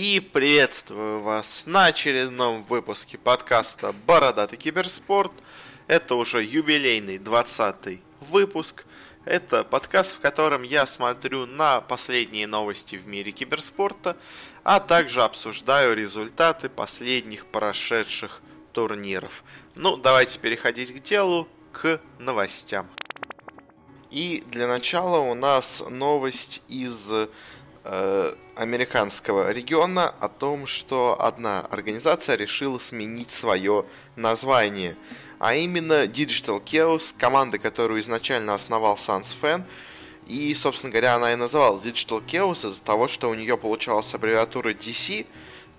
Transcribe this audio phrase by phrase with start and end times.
[0.00, 5.32] И приветствую вас на очередном выпуске подкаста «Бородатый киберспорт».
[5.88, 8.84] Это уже юбилейный 20 выпуск.
[9.24, 14.16] Это подкаст, в котором я смотрю на последние новости в мире киберспорта,
[14.62, 18.40] а также обсуждаю результаты последних прошедших
[18.72, 19.42] турниров.
[19.74, 22.88] Ну, давайте переходить к делу, к новостям.
[24.12, 27.10] И для начала у нас новость из
[28.54, 33.84] американского региона о том, что одна организация решила сменить свое
[34.16, 34.96] название.
[35.38, 39.64] А именно Digital Chaos, команда, которую изначально основал Sans Fan.
[40.26, 44.70] И, собственно говоря, она и называлась Digital Chaos из-за того, что у нее получалась аббревиатура
[44.70, 45.26] DC,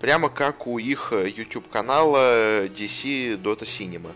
[0.00, 4.14] прямо как у их YouTube канала DC Dota Cinema.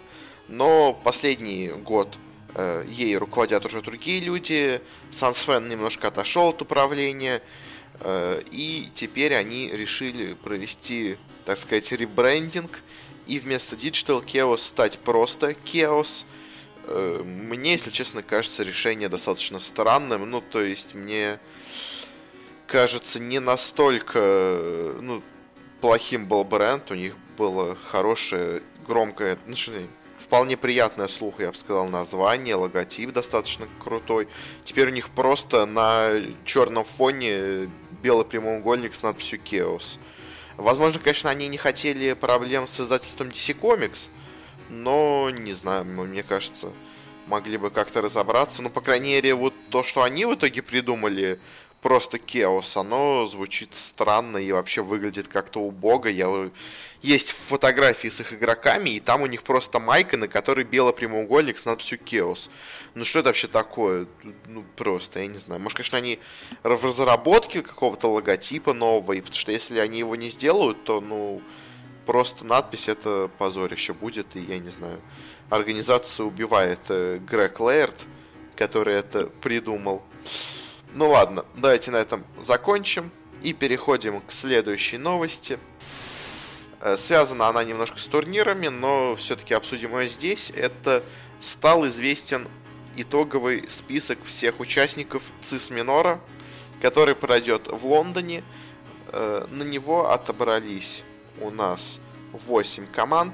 [0.48, 2.18] Но последний год
[2.54, 4.80] э, ей руководят уже другие люди.
[5.12, 7.42] Fan немножко отошел от управления.
[8.00, 12.80] Э, и теперь они решили провести, так сказать, ребрендинг
[13.26, 16.24] и вместо Digital Chaos стать просто Chaos.
[16.86, 20.28] Э, мне, если честно, кажется решение достаточно странным.
[20.30, 21.38] Ну, то есть, мне
[22.66, 25.22] кажется, не настолько ну,
[25.80, 26.90] плохим был бренд.
[26.90, 29.54] У них было хорошее, громкое, ну,
[30.18, 34.28] вполне приятное слух, я бы сказал, название, логотип достаточно крутой.
[34.64, 36.10] Теперь у них просто на
[36.44, 37.70] черном фоне
[38.04, 39.98] белый прямоугольник с надписью Chaos.
[40.58, 44.08] Возможно, конечно, они не хотели проблем с издательством DC Comics,
[44.68, 46.70] но, не знаю, мне кажется,
[47.26, 48.60] могли бы как-то разобраться.
[48.60, 51.40] Ну, по крайней мере, вот то, что они в итоге придумали,
[51.84, 56.06] просто Chaos, оно звучит странно и вообще выглядит как-то убого.
[56.06, 56.50] Я...
[57.02, 61.58] Есть фотографии с их игроками, и там у них просто майка, на которой белый прямоугольник
[61.58, 62.48] с надписью Chaos.
[62.94, 64.06] Ну что это вообще такое?
[64.48, 65.60] Ну просто, я не знаю.
[65.60, 66.20] Может, конечно, они
[66.62, 71.42] в разработке какого-то логотипа нового, и потому что если они его не сделают, то, ну,
[72.06, 75.02] просто надпись это позорище будет, и я не знаю.
[75.50, 78.06] Организация убивает э, Грег Лейерт,
[78.56, 80.02] который это придумал.
[80.96, 83.10] Ну ладно, давайте на этом закончим
[83.42, 85.58] и переходим к следующей новости.
[86.80, 90.52] Э, связана она немножко с турнирами, но все-таки обсудим ее здесь.
[90.54, 91.02] Это
[91.40, 92.46] стал известен
[92.94, 96.20] итоговый список всех участников ЦИС Минора,
[96.80, 98.44] который пройдет в Лондоне.
[99.08, 101.02] Э, на него отобрались
[101.40, 101.98] у нас
[102.30, 103.32] 8 команд.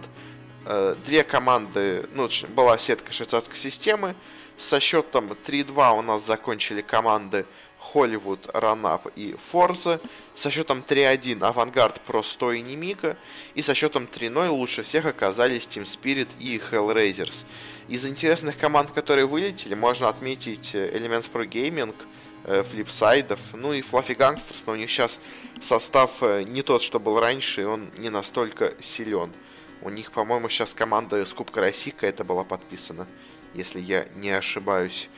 [0.65, 4.17] Э, две команды, ну, была сетка швейцарской системы,
[4.61, 7.47] со счетом 3-2 у нас закончили команды
[7.93, 10.01] Hollywood, Ранап и Форза.
[10.35, 13.17] Со счетом 3-1 Авангард, Просто и Немика.
[13.55, 17.47] И со счетом 3-0 лучше всех оказались Team Spirit и Hellraisers.
[17.89, 21.95] Из интересных команд, которые вылетели, можно отметить э, Elements Pro Gaming,
[22.65, 25.21] флипсайдов, ну и Fluffy Gangsters, но у них сейчас
[25.61, 29.33] состав э, не тот, что был раньше, и он не настолько силен.
[29.83, 33.07] У них, по-моему, сейчас команда с Кубка России это была подписана
[33.55, 35.09] если я не ошибаюсь.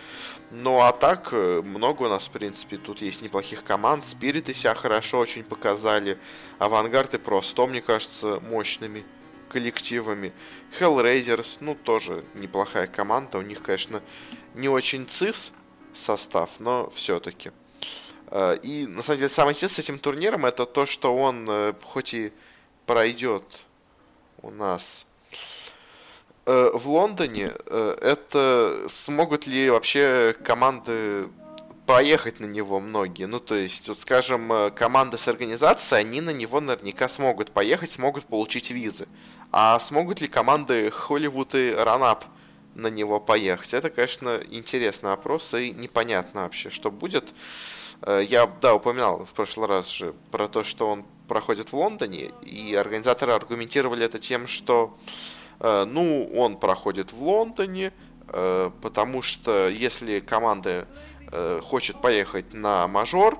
[0.50, 4.04] Ну а так, э, много у нас, в принципе, тут есть неплохих команд.
[4.04, 6.18] Спириты себя хорошо очень показали.
[6.58, 9.04] Авангард и Просто, мне кажется, мощными
[9.48, 10.32] коллективами.
[10.78, 13.38] Hellraisers, ну, тоже неплохая команда.
[13.38, 14.02] У них, конечно,
[14.54, 15.52] не очень цис
[15.94, 17.50] состав, но все-таки.
[18.26, 21.72] Э, и, на самом деле, самое интересное с этим турниром, это то, что он, э,
[21.82, 22.32] хоть и
[22.86, 23.44] пройдет
[24.42, 25.06] у нас
[26.44, 31.28] в Лондоне э, это смогут ли вообще команды
[31.86, 33.26] поехать на него многие.
[33.26, 37.92] Ну, то есть, вот, скажем, э, команды с организацией, они на него наверняка смогут поехать,
[37.92, 39.06] смогут получить визы.
[39.52, 42.24] А смогут ли команды Холливуд и Ранап
[42.74, 43.74] на него поехать?
[43.74, 47.34] Это, конечно, интересный вопрос, и непонятно вообще, что будет.
[48.04, 52.74] Я, да, упоминал в прошлый раз же про то, что он проходит в Лондоне, и
[52.74, 55.41] организаторы аргументировали это тем, что Э,
[55.86, 57.92] ну, он проходит в Лондоне,
[58.28, 60.88] э, потому что если команда
[61.30, 63.38] э, хочет поехать на мажор,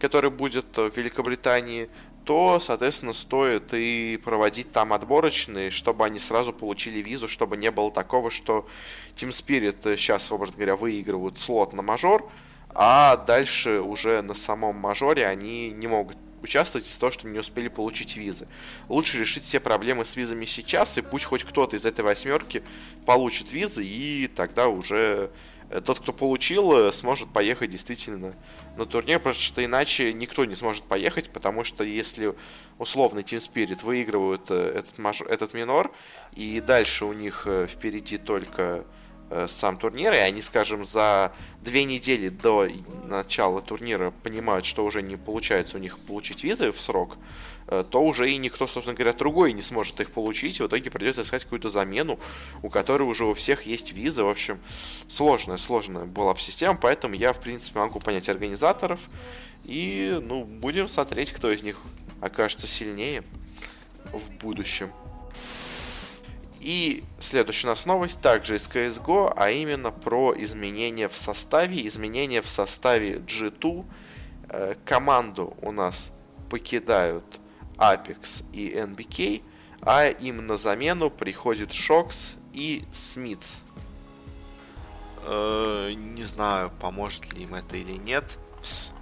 [0.00, 1.90] который будет в Великобритании,
[2.24, 7.90] то, соответственно, стоит и проводить там отборочные, чтобы они сразу получили визу, чтобы не было
[7.90, 8.66] такого, что
[9.14, 12.30] Team Spirit сейчас, образно говоря, выигрывают слот на мажор,
[12.74, 17.68] а дальше уже на самом мажоре они не могут участвовать из-за того, что не успели
[17.68, 18.46] получить визы.
[18.88, 22.62] Лучше решить все проблемы с визами сейчас, и пусть хоть кто-то из этой восьмерки
[23.06, 25.30] получит визы, и тогда уже
[25.70, 28.34] э, тот, кто получил, э, сможет поехать действительно
[28.76, 32.34] на турнир, потому что иначе никто не сможет поехать, потому что если
[32.78, 35.92] условный Team Spirit выигрывают э, этот, этот минор,
[36.34, 38.84] и дальше у них впереди только
[39.48, 41.32] сам турнир, и они, скажем, за
[41.62, 42.68] две недели до
[43.04, 47.16] начала турнира понимают, что уже не получается у них получить визы в срок,
[47.66, 50.60] э, то уже и никто, собственно говоря, другой не сможет их получить.
[50.60, 52.18] В итоге придется искать какую-то замену,
[52.62, 54.22] у которой уже у всех есть визы.
[54.22, 54.58] В общем,
[55.08, 59.00] сложная, сложная была бы система, поэтому я, в принципе, могу понять организаторов.
[59.64, 61.76] И, ну, будем смотреть, кто из них
[62.20, 63.22] окажется сильнее
[64.12, 64.90] в будущем.
[66.60, 71.86] И следующая у нас новость также из CSGO, а именно про изменения в составе.
[71.86, 73.84] Изменения в составе G2.
[74.50, 76.10] Э, команду у нас
[76.50, 77.40] покидают
[77.76, 79.42] Apex и NBK,
[79.82, 83.60] а им на замену приходит Шокс и Смитс.
[85.24, 88.38] Э, не знаю, поможет ли им это или нет.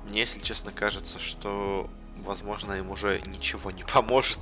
[0.08, 1.88] Мне, если честно, кажется, что,
[2.18, 4.40] возможно, им уже ничего не поможет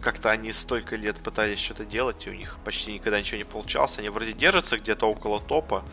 [0.00, 3.98] как-то они столько лет пытались что-то делать, и у них почти никогда ничего не получалось.
[3.98, 5.84] Они вроде держатся где-то около топа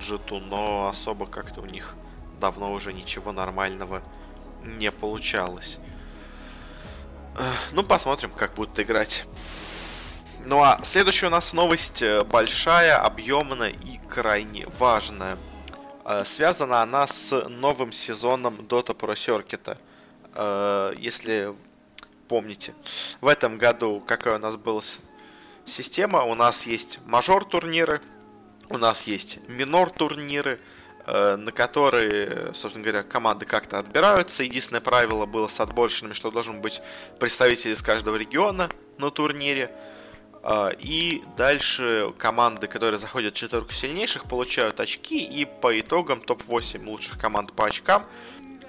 [0.00, 1.94] G2, но особо как-то у них
[2.40, 4.02] давно уже ничего нормального
[4.64, 5.78] не получалось.
[7.72, 9.24] Ну, посмотрим, как будут играть.
[10.46, 15.36] Ну а следующая у нас новость э, большая, объемная и крайне важная.
[16.04, 19.76] Э, связана она с новым сезоном Dota Pro Circuit.
[20.34, 21.54] Э, если
[22.30, 22.74] помните.
[23.20, 24.82] В этом году какая у нас была
[25.66, 26.22] система?
[26.22, 28.00] У нас есть мажор турниры,
[28.68, 30.60] у нас есть минор турниры,
[31.06, 34.44] э, на которые, собственно говоря, команды как-то отбираются.
[34.44, 36.80] Единственное правило было с отборочными, что должен быть
[37.18, 39.74] представитель из каждого региона на турнире.
[40.44, 45.18] Э, и дальше команды, которые заходят в четверку сильнейших, получают очки.
[45.24, 48.04] И по итогам топ-8 лучших команд по очкам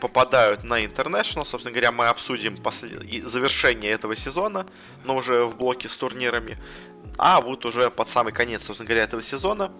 [0.02, 1.46] попадают на International.
[1.46, 3.02] Собственно говоря, мы обсудим послед...
[3.24, 4.66] завершение этого сезона,
[5.06, 6.58] но уже в блоке с турнирами.
[7.18, 9.72] А вот уже под самый конец, собственно говоря, этого сезона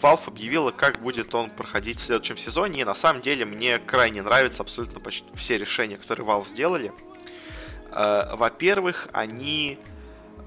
[0.00, 2.80] Valve объявила, как будет он проходить в следующем сезоне.
[2.80, 6.92] И на самом деле мне крайне нравятся абсолютно почти все решения, которые Valve сделали.
[7.92, 9.78] Э, во-первых, они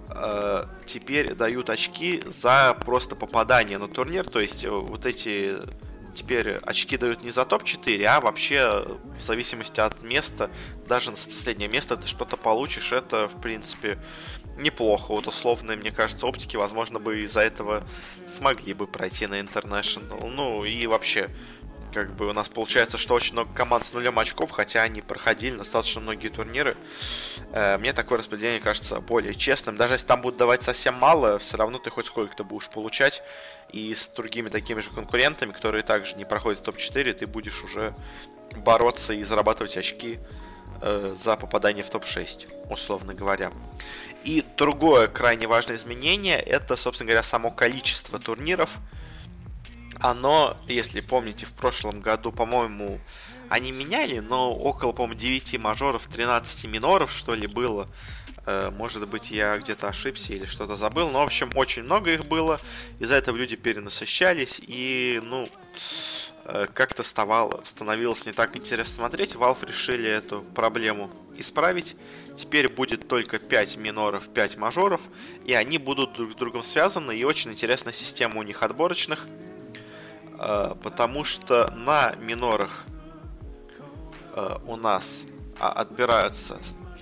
[0.09, 4.27] э, теперь дают очки за просто попадание на турнир.
[4.27, 5.57] То есть э, вот эти
[6.13, 8.85] теперь очки дают не за топ-4, а вообще
[9.17, 10.49] в зависимости от места,
[10.87, 13.97] даже на последнее место ты что-то получишь, это, в принципе,
[14.57, 15.11] неплохо.
[15.11, 17.83] Вот условно, мне кажется, оптики, возможно, бы из-за этого
[18.27, 20.27] смогли бы пройти на International.
[20.27, 21.29] Ну и вообще,
[21.93, 25.55] как бы у нас получается, что очень много команд с нулем очков, хотя они проходили
[25.57, 26.77] достаточно многие турниры.
[27.53, 29.77] Э, мне такое распределение кажется более честным.
[29.77, 33.23] Даже если там будут давать совсем мало, все равно ты хоть сколько-то будешь получать.
[33.71, 37.93] И с другими такими же конкурентами, которые также не проходят топ-4, ты будешь уже
[38.57, 40.19] бороться и зарабатывать очки
[40.81, 43.51] э, за попадание в топ-6, условно говоря.
[44.23, 48.77] И другое крайне важное изменение, это, собственно говоря, само количество турниров.
[49.99, 52.99] Оно, если помните, в прошлом году, по-моему,
[53.49, 57.87] они меняли, но около, по-моему, 9 мажоров, 13 миноров, что ли, было.
[58.45, 61.09] Э, может быть, я где-то ошибся или что-то забыл.
[61.09, 62.59] Но, в общем, очень много их было.
[62.99, 64.59] Из-за этого люди перенасыщались.
[64.65, 65.47] И, ну,
[66.45, 69.35] э, как-то становилось не так интересно смотреть.
[69.35, 71.95] Valve решили эту проблему исправить.
[72.35, 75.01] Теперь будет только 5 миноров, 5 мажоров.
[75.45, 77.15] И они будут друг с другом связаны.
[77.15, 79.27] И очень интересная система у них отборочных.
[80.39, 82.85] Э, потому что на минорах
[84.65, 85.25] у нас
[85.59, 86.57] а, отбираются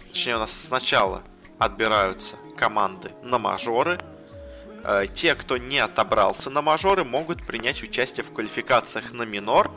[0.09, 1.21] точнее у нас сначала
[1.59, 3.99] отбираются команды на мажоры.
[4.83, 9.69] Э, те, кто не отобрался на мажоры, могут принять участие в квалификациях на минор.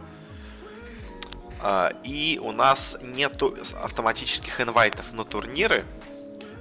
[1.63, 5.85] Э, и у нас нет автоматических инвайтов на турниры.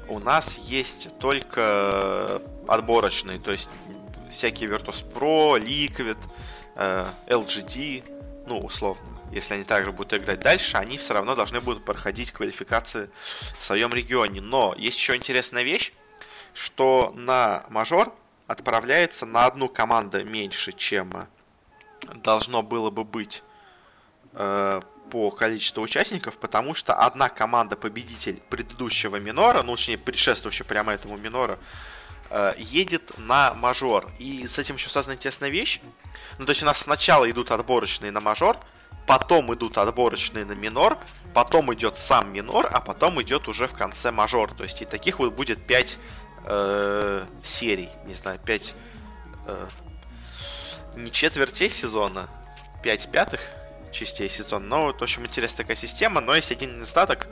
[0.10, 3.70] У нас есть только отборочные, то есть
[4.30, 6.18] всякие Virtus Pro, Liquid,
[6.76, 8.04] э, LGD,
[8.46, 13.10] ну, условно если они также будут играть дальше, они все равно должны будут проходить квалификации
[13.58, 14.42] в своем регионе.
[14.42, 15.94] Но есть еще интересная вещь,
[16.54, 18.14] что на мажор
[18.48, 21.28] отправляется на одну команду меньше, чем
[22.16, 23.44] должно было бы быть
[24.34, 30.94] э, по количеству участников, потому что одна команда победитель предыдущего минора, ну точнее предшествующего прямо
[30.94, 31.58] этому минора,
[32.58, 34.10] едет на мажор.
[34.20, 35.82] И с этим еще связана интересная вещь.
[36.38, 38.58] Ну, то есть у нас сначала идут отборочные на мажор,
[39.06, 40.98] потом идут отборочные на минор,
[41.34, 44.54] потом идет сам минор, а потом идет уже в конце мажор.
[44.54, 45.98] То есть и таких вот будет 5
[46.46, 48.76] э, серий, не знаю, 5
[49.48, 49.68] э,
[50.96, 52.30] не четвертей сезона,
[52.84, 53.42] 5 пятых
[53.92, 54.66] частей сезона.
[54.66, 57.28] Но, вот, в общем, интересная такая система, но есть один недостаток.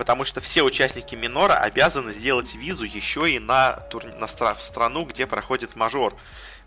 [0.00, 4.02] Потому что все участники минора обязаны сделать визу еще и на, тур...
[4.02, 4.54] на стра...
[4.54, 6.16] страну, где проходит мажор.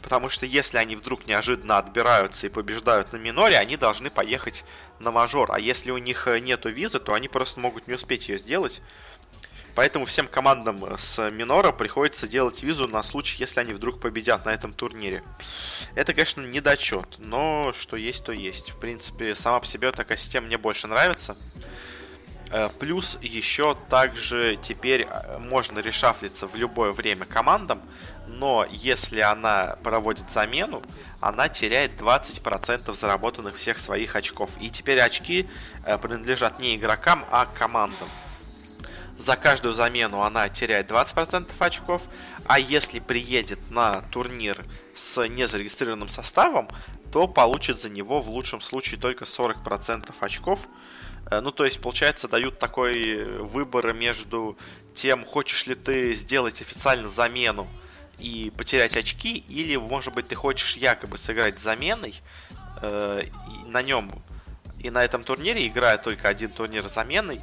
[0.03, 4.63] Потому что если они вдруг неожиданно отбираются и побеждают на миноре, они должны поехать
[4.99, 5.51] на мажор.
[5.51, 8.83] А если у них э, нету визы, то они просто могут не успеть ее сделать.
[9.73, 14.53] Поэтому всем командам с минора приходится делать визу на случай, если они вдруг победят на
[14.53, 15.23] этом турнире.
[15.95, 18.69] Это, конечно, недочет, но что есть, то есть.
[18.69, 21.35] В принципе, сама по себе такая система мне больше нравится.
[22.53, 27.81] Э, плюс еще также теперь э, можно решафлиться в любое время командам,
[28.27, 30.83] но если она проводит замену,
[31.19, 34.51] она теряет 20% заработанных всех своих очков.
[34.61, 35.49] И теперь очки
[35.83, 38.07] э, принадлежат не игрокам, а командам
[39.17, 42.03] за каждую замену она теряет 20% очков,
[42.45, 46.67] а если приедет на турнир с незарегистрированным составом,
[47.11, 50.67] то получит за него в лучшем случае только 40% очков.
[51.29, 54.57] Э, ну, то есть, получается, дают такой выбор между
[54.93, 57.67] тем, хочешь ли ты сделать официально замену
[58.19, 62.15] и потерять очки, или, может быть, ты хочешь якобы сыграть заменой
[62.81, 63.23] э,
[63.67, 64.11] на нем
[64.79, 67.41] и на этом турнире, играя только один турнир заменой,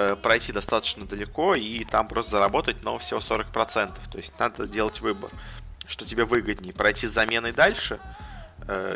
[0.00, 3.98] Э, пройти достаточно далеко и там просто заработать, но всего 40%.
[4.10, 5.28] То есть надо делать выбор,
[5.86, 8.27] что тебе выгоднее, пройти с заменой дальше э,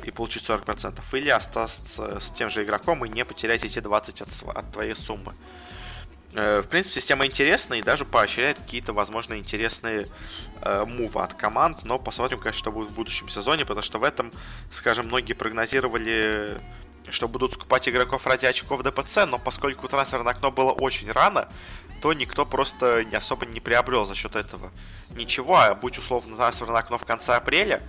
[0.04, 4.28] и получить 40%, или остаться с тем же игроком и не потерять эти 20 от,
[4.54, 5.34] от твоей суммы.
[6.34, 10.06] Э, в принципе, система интересная и даже поощряет какие-то, возможно, интересные
[10.62, 14.04] э, мувы от команд, но посмотрим, конечно, что будет в будущем сезоне, потому что в
[14.04, 14.32] этом,
[14.70, 16.56] скажем, многие прогнозировали
[17.10, 21.48] что будут скупать игроков ради очков ДПЦ, но поскольку трансферное окно было очень рано,
[22.00, 24.70] то никто просто не особо не приобрел за счет этого
[25.10, 25.56] ничего.
[25.56, 27.82] А будь условно трансферное окно в конце апреля,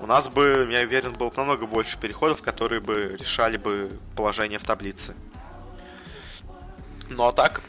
[0.00, 4.64] у нас бы, я уверен, было намного больше переходов, которые бы решали бы положение в
[4.64, 5.14] таблице.
[7.08, 7.62] Ну а так,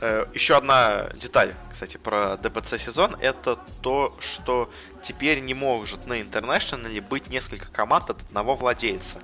[0.00, 4.70] э, еще одна деталь, кстати, про ДПЦ сезон, это то, что
[5.02, 9.18] теперь не может на International быть несколько команд от одного владельца.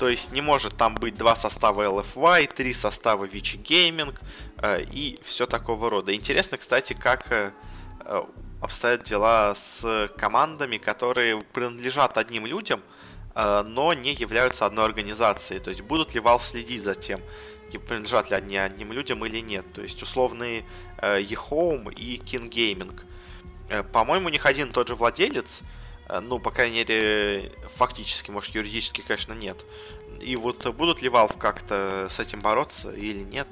[0.00, 4.18] То есть не может там быть два состава LFY, три состава Vichy Gaming
[4.56, 6.14] э, и все такого рода.
[6.14, 7.50] Интересно, кстати, как э,
[8.06, 8.22] э,
[8.62, 12.80] обстоят дела с командами, которые принадлежат одним людям,
[13.34, 15.60] э, но не являются одной организацией.
[15.60, 17.20] То есть будут ли Valve следить за тем,
[17.86, 19.70] принадлежат ли они одним людям или нет.
[19.74, 20.64] То есть условные
[20.96, 22.98] э, eHome и King Gaming.
[23.68, 25.60] Э, по-моему, у них один и тот же владелец,
[26.20, 29.64] ну, по крайней мере, фактически, может, юридически, конечно, нет.
[30.20, 33.46] И вот будут ли Valve как-то с этим бороться или нет,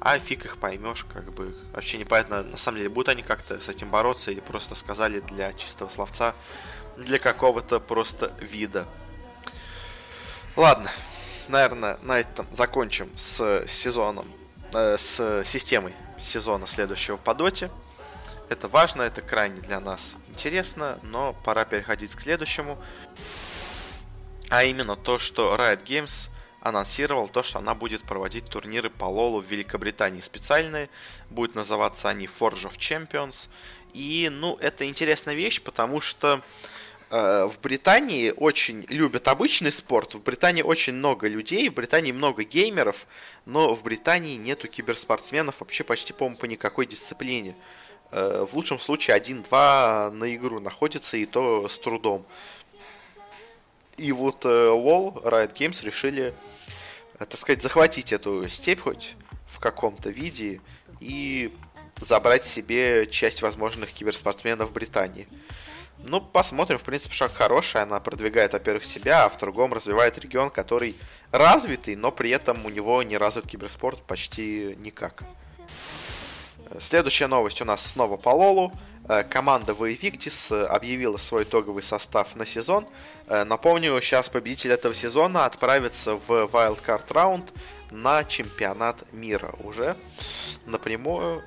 [0.00, 1.56] а фиг их поймешь, как бы.
[1.72, 5.52] Вообще непонятно, на самом деле, будут они как-то с этим бороться или просто сказали для
[5.52, 6.34] чистого словца,
[6.96, 8.86] для какого-то просто вида.
[10.54, 10.90] Ладно,
[11.48, 14.26] наверное, на этом закончим с сезоном,
[14.72, 17.70] э, с системой сезона следующего по доте.
[18.48, 22.78] Это важно, это крайне для нас интересно, но пора переходить к следующему.
[24.50, 26.28] А именно то, что Riot Games
[26.60, 30.90] анонсировал то, что она будет проводить турниры по Лолу в Великобритании специальные.
[31.30, 33.48] Будут называться они Forge of Champions.
[33.94, 36.42] И, ну, это интересная вещь, потому что
[37.08, 40.14] в Британии очень любят обычный спорт.
[40.14, 43.06] В Британии очень много людей, в Британии много геймеров,
[43.44, 47.54] но в Британии нету киберспортсменов вообще почти, по-моему, по никакой дисциплине.
[48.10, 52.24] Э, в лучшем случае 1-2 на игру находится, и то с трудом.
[53.96, 56.34] И вот LoL, э, Riot Games решили,
[57.18, 60.60] э, так сказать, захватить эту степь хоть в каком-то виде
[61.00, 61.52] и
[62.00, 65.26] забрать себе часть возможных киберспортсменов в Британии.
[65.98, 66.78] Ну, посмотрим.
[66.78, 67.82] В принципе, шаг хороший.
[67.82, 70.96] Она продвигает, во-первых, себя, а в другом развивает регион, который
[71.32, 75.22] развитый, но при этом у него не развит киберспорт почти никак.
[76.80, 78.72] Следующая новость у нас снова по Лолу.
[79.08, 82.86] Э, команда Invictus э, объявила свой итоговый состав на сезон.
[83.28, 87.52] Э, напомню, сейчас победитель этого сезона отправится в Wildcard Round
[87.90, 89.96] на чемпионат мира уже
[90.66, 91.42] напрямую.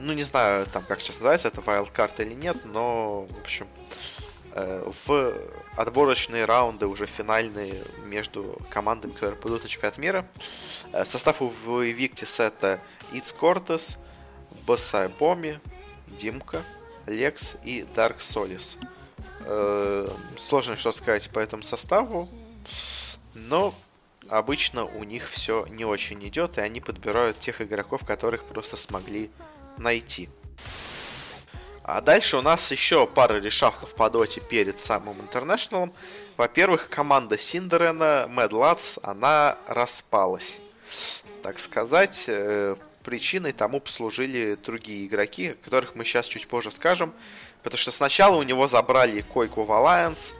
[0.00, 3.66] Ну, не знаю, там как сейчас называется, это Wildcard или нет, но, в общем,
[4.54, 5.34] в
[5.76, 10.26] отборочные раунды уже финальные между командами, которые пойдут на чемпионат мира.
[11.04, 12.80] Состав у Invictus это
[13.12, 13.98] Its Cortes,
[14.66, 15.60] Басай Боми,
[16.06, 16.62] Димка,
[17.06, 18.76] Лекс и Дарк Солис.
[19.40, 22.28] Э, сложно что сказать по этому составу,
[23.34, 23.74] но
[24.28, 29.30] обычно у них все не очень идет, и они подбирают тех игроков, которых просто смогли
[29.78, 30.28] найти.
[31.82, 35.92] А дальше у нас еще пара решафлов по доте перед самым интернешналом.
[36.36, 40.60] Во-первых, команда Синдерена, Mad Lads, она распалась.
[41.42, 47.14] Так сказать, э, причиной тому послужили другие игроки, о которых мы сейчас чуть позже скажем.
[47.62, 50.34] Потому что сначала у него забрали Койку в Alliance,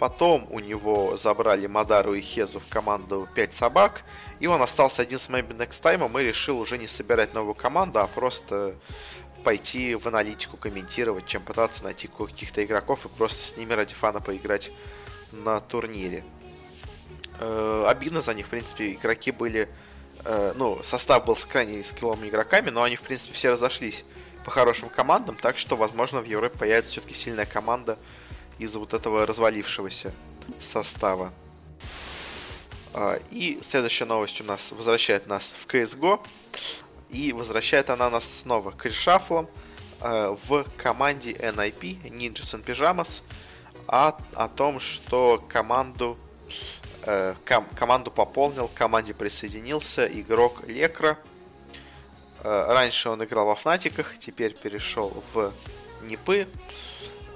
[0.00, 4.02] потом у него забрали Мадару и Хезу в команду 5 собак,
[4.40, 7.98] и он остался один с Maybe Next Time, и решил уже не собирать новую команду,
[8.00, 8.74] а просто
[9.44, 14.22] пойти в аналитику комментировать, чем пытаться найти каких-то игроков и просто с ними ради фана
[14.22, 14.72] поиграть
[15.32, 16.24] на турнире.
[17.38, 19.68] Э, обидно за них, в принципе, игроки были...
[20.24, 24.06] Э, ну, состав был с крайне скилловыми игроками, но они, в принципе, все разошлись
[24.46, 27.98] по хорошим командам, так что, возможно, в Европе появится все-таки сильная команда
[28.60, 30.12] из вот этого развалившегося
[30.58, 31.32] состава.
[32.94, 36.20] Э, и следующая новость у нас возвращает нас в CSGO.
[37.08, 39.48] И возвращает она нас снова к решафлам
[40.00, 43.22] э, в команде NIP, Ninjas and Pyjamas,
[43.88, 46.16] о, о том, что команду,
[47.02, 51.18] э, ком, команду пополнил, к команде присоединился игрок Лекра.
[52.44, 55.52] Э, раньше он играл во Фнатиках, теперь перешел в
[56.02, 56.46] Нипы.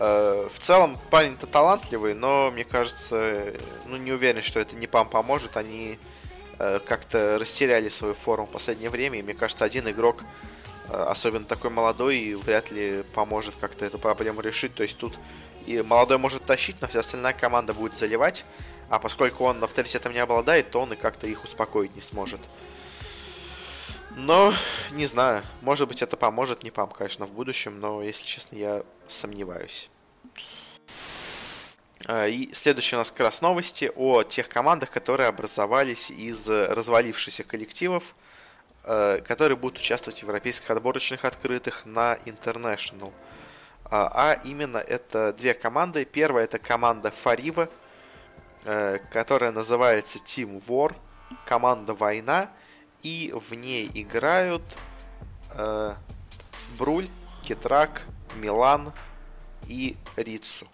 [0.04, 3.54] Э, в целом парень-то талантливый, но мне кажется,
[3.86, 5.56] ну не уверен, что это Нипам поможет.
[5.56, 5.98] Они
[6.58, 9.18] Э, как-то растеряли свою форму в последнее время.
[9.18, 10.22] И мне кажется, один игрок,
[10.88, 14.74] э, особенно такой молодой, вряд ли поможет как-то эту проблему решить.
[14.74, 15.18] То есть тут
[15.66, 18.44] и молодой может тащить, но вся остальная команда будет заливать.
[18.88, 22.40] А поскольку он авторитетом не обладает, то он и как-то их успокоить не сможет.
[24.16, 24.54] Но,
[24.92, 28.84] не знаю, может быть это поможет, не пам, конечно, в будущем, но, если честно, я
[29.08, 29.90] сомневаюсь.
[32.06, 37.44] А, и следующие у нас как раз новости о тех командах, которые образовались из развалившихся
[37.44, 38.14] коллективов,
[38.84, 43.12] э, которые будут участвовать в европейских отборочных открытых на International.
[43.84, 46.04] А, а именно это две команды.
[46.04, 47.70] Первая это команда Фарива,
[48.64, 50.94] э, которая называется Team War,
[51.46, 52.50] команда Война,
[53.02, 54.62] и в ней играют
[55.54, 55.94] э,
[56.78, 57.08] Бруль,
[57.42, 58.02] Кетрак,
[58.36, 58.92] Милан
[59.68, 60.66] и Рицу.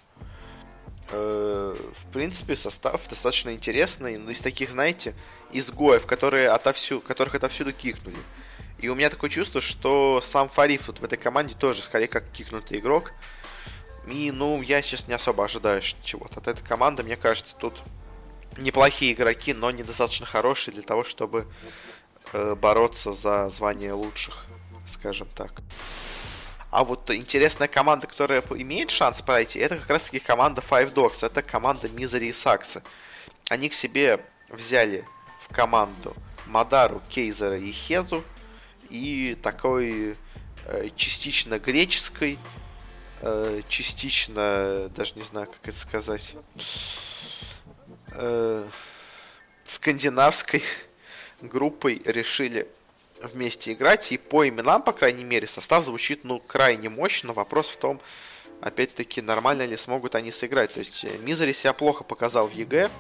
[1.13, 4.17] Э, в принципе, состав достаточно интересный.
[4.17, 5.15] Но из таких, знаете,
[5.53, 8.17] изгоев, которые отовсюду, которых отовсюду кикнули.
[8.79, 12.31] И у меня такое чувство, что сам Фариф тут в этой команде тоже скорее как
[12.31, 13.13] кикнутый игрок.
[14.07, 17.03] И, ну, я сейчас не особо ожидаю чего-то от этой команды.
[17.03, 17.83] Мне кажется, тут
[18.57, 21.47] неплохие игроки, но недостаточно хорошие для того, чтобы
[22.33, 24.47] э, бороться за звание лучших,
[24.87, 25.61] скажем так.
[26.71, 31.27] А вот интересная команда, которая имеет шанс пройти, это как раз таки команда Five Dogs.
[31.27, 32.83] Это команда Мизери и Саксы.
[33.49, 35.05] Они к себе взяли
[35.41, 36.15] в команду
[36.47, 38.25] Мадару, Кейзера и Хезу.
[38.89, 40.17] И такой
[40.67, 42.39] э, частично греческой,
[43.21, 46.37] э, частично, даже не знаю, как это сказать,
[48.15, 48.69] э,
[49.65, 50.63] скандинавской
[51.41, 52.69] группой решили
[53.23, 54.13] вместе играть.
[54.13, 57.33] И по именам, по крайней мере, состав звучит, ну, крайне мощно.
[57.33, 58.01] Вопрос в том,
[58.61, 60.75] опять-таки, нормально ли смогут они сыграть.
[60.75, 62.91] То есть, э, Мизери себя плохо показал в EG.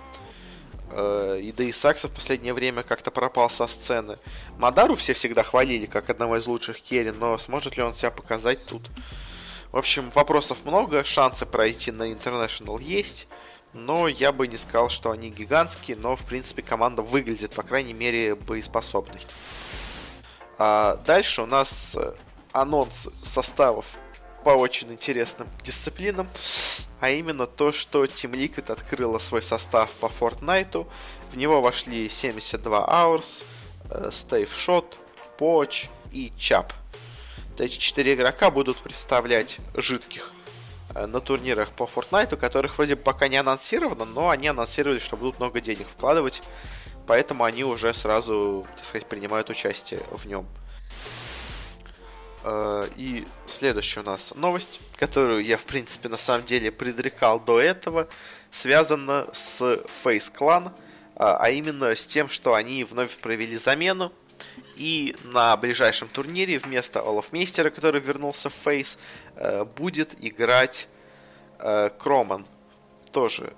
[0.92, 4.18] Э, и да и Сакса в последнее время как-то пропал со сцены.
[4.58, 8.64] Мадару все всегда хвалили как одного из лучших керри, но сможет ли он себя показать
[8.66, 8.90] тут?
[9.72, 13.28] В общем, вопросов много, шансы пройти на International есть,
[13.72, 17.92] но я бы не сказал, что они гигантские, но в принципе команда выглядит, по крайней
[17.92, 19.20] мере, боеспособной.
[20.62, 22.12] А дальше у нас э,
[22.52, 23.86] анонс составов
[24.44, 26.28] по очень интересным дисциплинам,
[27.00, 30.86] а именно то, что Team Liquid открыла свой состав по Fortnite.
[31.32, 33.42] В него вошли 72 Hours,
[33.88, 34.96] э, Stave Shot,
[35.38, 36.72] Poch и Chap.
[37.58, 40.30] Эти четыре игрока будут представлять жидких
[40.94, 45.38] э, на турнирах по Fortnite, которых вроде пока не анонсировано, но они анонсировали, что будут
[45.38, 46.42] много денег вкладывать
[47.10, 50.46] поэтому они уже сразу, так сказать, принимают участие в нем.
[52.44, 57.60] Э, и следующая у нас новость, которую я, в принципе, на самом деле предрекал до
[57.60, 58.06] этого,
[58.52, 59.60] связана с
[60.04, 60.70] Face Clan,
[61.16, 64.12] а именно с тем, что они вновь провели замену,
[64.76, 68.98] и на ближайшем турнире вместо Олафмейстера, который вернулся в Face,
[69.34, 70.86] э, будет играть
[71.58, 72.46] э, Кроман.
[73.10, 73.52] Тоже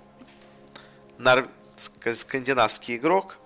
[1.19, 1.47] нар...
[1.79, 3.37] скандинавский игрок,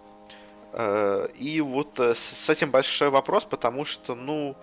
[0.76, 4.54] и вот э, с этим большой вопрос, потому что, ну,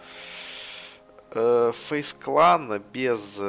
[1.32, 3.41] Фейс э, Клан без...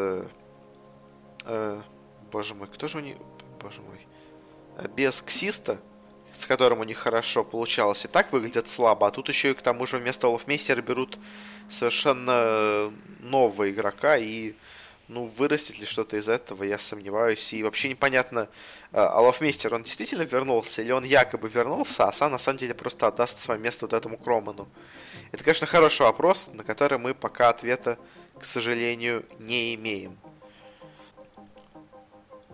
[2.32, 3.16] Боже мой, кто же у них...
[3.60, 4.88] Боже мой.
[4.96, 5.78] Без Ксиста,
[6.32, 9.08] с которым у них хорошо получалось, и так выглядят слабо.
[9.08, 11.18] А тут еще и к тому же вместо Олафмейстера берут
[11.68, 14.16] совершенно нового игрока.
[14.16, 14.54] И
[15.08, 17.52] ну, вырастет ли что-то из этого, я сомневаюсь.
[17.52, 18.48] И вообще непонятно,
[18.92, 23.38] Алафмейстер, он действительно вернулся, или он якобы вернулся, а сам на самом деле просто отдаст
[23.38, 24.68] свое место вот этому Кроману.
[25.32, 27.98] Это, конечно, хороший вопрос, на который мы пока ответа,
[28.38, 30.16] к сожалению, не имеем.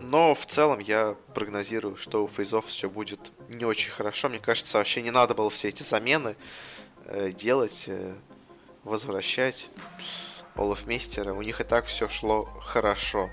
[0.01, 4.29] Но в целом я прогнозирую, что у фейзов все будет не очень хорошо.
[4.29, 6.35] Мне кажется, вообще не надо было все эти замены
[7.05, 8.15] э, делать, э,
[8.83, 9.69] возвращать.
[10.61, 11.33] Олафмейстера.
[11.33, 13.29] У них и так все шло хорошо.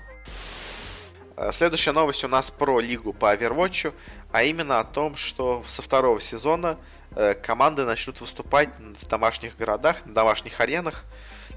[1.39, 3.93] Э, следующая новость у нас про лигу по Overwatch,
[4.33, 6.77] а именно о том, что со второго сезона
[7.15, 11.05] э, команды начнут выступать в домашних городах, на домашних аренах.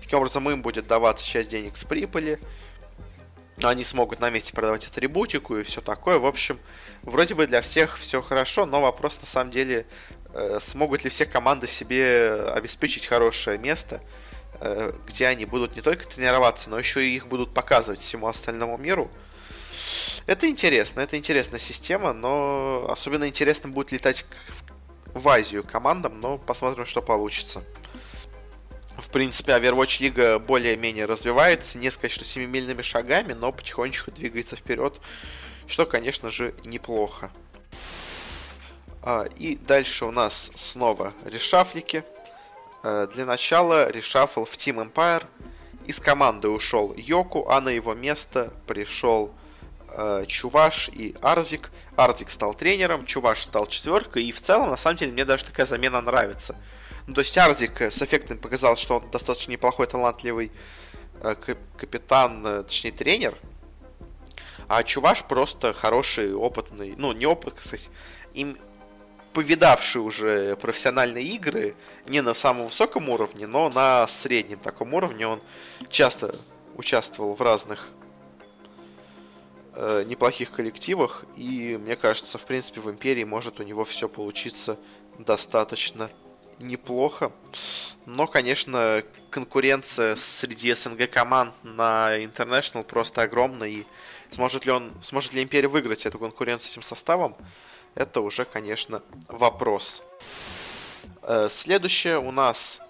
[0.01, 2.41] Таким образом, им будет даваться часть денег с прибыли.
[3.61, 6.19] Они смогут на месте продавать атрибутику и все такое.
[6.19, 6.61] В общем,
[7.03, 9.87] вроде бы для всех все хорошо, но вопрос на самом деле,
[10.33, 14.01] э, смогут ли все команды себе обеспечить хорошее место
[15.07, 19.11] где они будут не только тренироваться, но еще и их будут показывать всему остальному миру.
[20.27, 24.25] Это интересно, это интересная система, но особенно интересно будет летать
[25.07, 27.63] в Азию командам, но посмотрим, что получится.
[28.97, 35.01] В принципе, Overwatch Лига более-менее развивается, не сказать, что семимильными шагами, но потихонечку двигается вперед,
[35.67, 37.31] что, конечно же, неплохо.
[39.03, 42.05] А, и дальше у нас снова решафлики.
[42.83, 45.25] Э, для начала решафл в Team Empire.
[45.87, 49.33] Из команды ушел Йоку, а на его место пришел
[49.89, 51.71] э, Чуваш и Арзик.
[51.97, 54.25] Арзик стал тренером, Чуваш стал четверкой.
[54.25, 56.57] И в целом, на самом деле, мне даже такая замена нравится.
[57.07, 60.53] Ну, то есть Арзик с эффектом показал, что он достаточно неплохой, талантливый
[61.21, 61.35] э,
[61.77, 63.39] капитан, э, точнее тренер.
[64.69, 67.91] А Чуваш просто хороший, опытный, ну не опыт, кстати,
[68.33, 68.57] им
[69.33, 71.75] повидавший уже профессиональные игры,
[72.07, 75.27] не на самом высоком уровне, но на среднем таком уровне.
[75.27, 75.41] Он
[75.91, 76.35] часто
[76.77, 77.91] участвовал в разных
[79.75, 84.79] э, неплохих коллективах, и мне кажется, в принципе, в Империи может у него все получиться
[85.19, 86.11] достаточно
[86.59, 87.33] неплохо.
[88.07, 93.85] Но, конечно, конкуренция среди СНГ команд на International просто огромна, и
[94.31, 97.37] сможет ли он, сможет ли Империя выиграть эту конкуренцию этим составом,
[97.95, 100.03] это уже, конечно, вопрос.
[101.23, 102.81] Э, следующее у нас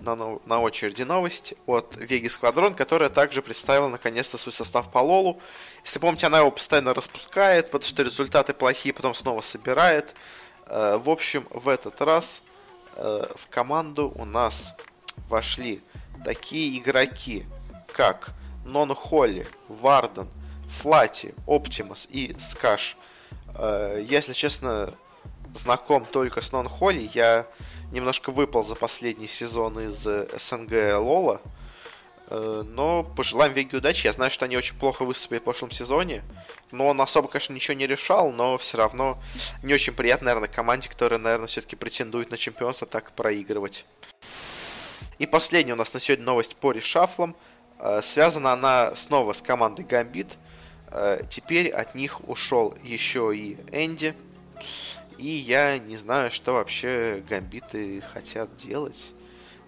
[0.00, 5.38] на, очереди новость от Веги Сквадрон, которая также представила наконец-то свой состав по Лолу.
[5.84, 10.14] Если помните, она его постоянно распускает, потому что результаты плохие, потом снова собирает.
[10.66, 12.42] Э, в общем, в этот раз
[12.94, 14.72] э, в команду у нас
[15.28, 15.82] вошли
[16.24, 17.44] такие игроки,
[17.92, 18.30] как
[18.64, 20.28] Нон Холли, Варден,
[20.80, 22.96] Флати, Оптимус и Скаш–
[23.54, 24.94] Э, если честно,
[25.54, 27.10] знаком только с Нон Холли.
[27.14, 27.46] Я
[27.92, 31.40] немножко выпал за последний сезон из СНГ Лола.
[32.30, 34.06] Э, но пожелаем Веги удачи.
[34.06, 36.22] Я знаю, что они очень плохо выступили в прошлом сезоне.
[36.70, 39.18] Но он особо, конечно, ничего не решал, но все равно
[39.62, 43.86] не очень приятно, наверное, команде, которая, наверное, все-таки претендует на чемпионство, так проигрывать.
[45.18, 47.34] И последняя у нас на сегодня новость по решафлам.
[47.78, 50.36] Э, связана она снова с командой Гамбит.
[50.90, 54.14] Э, теперь от них ушел еще и Энди.
[55.18, 59.10] И я не знаю, что вообще гамбиты хотят делать.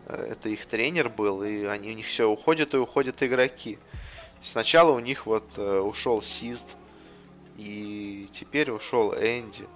[0.07, 3.79] Э, это их тренер был, и они у них все уходят и уходят игроки.
[4.43, 6.67] Сначала у них вот э, ушел Сист,
[7.59, 9.67] и теперь ушел Энди.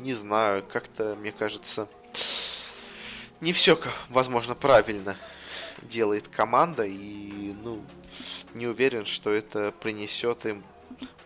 [0.00, 1.88] Не знаю, как-то, мне кажется,
[3.40, 5.16] не все, возможно, правильно
[5.82, 7.82] делает команда, и, ну,
[8.54, 10.62] не уверен, что это принесет им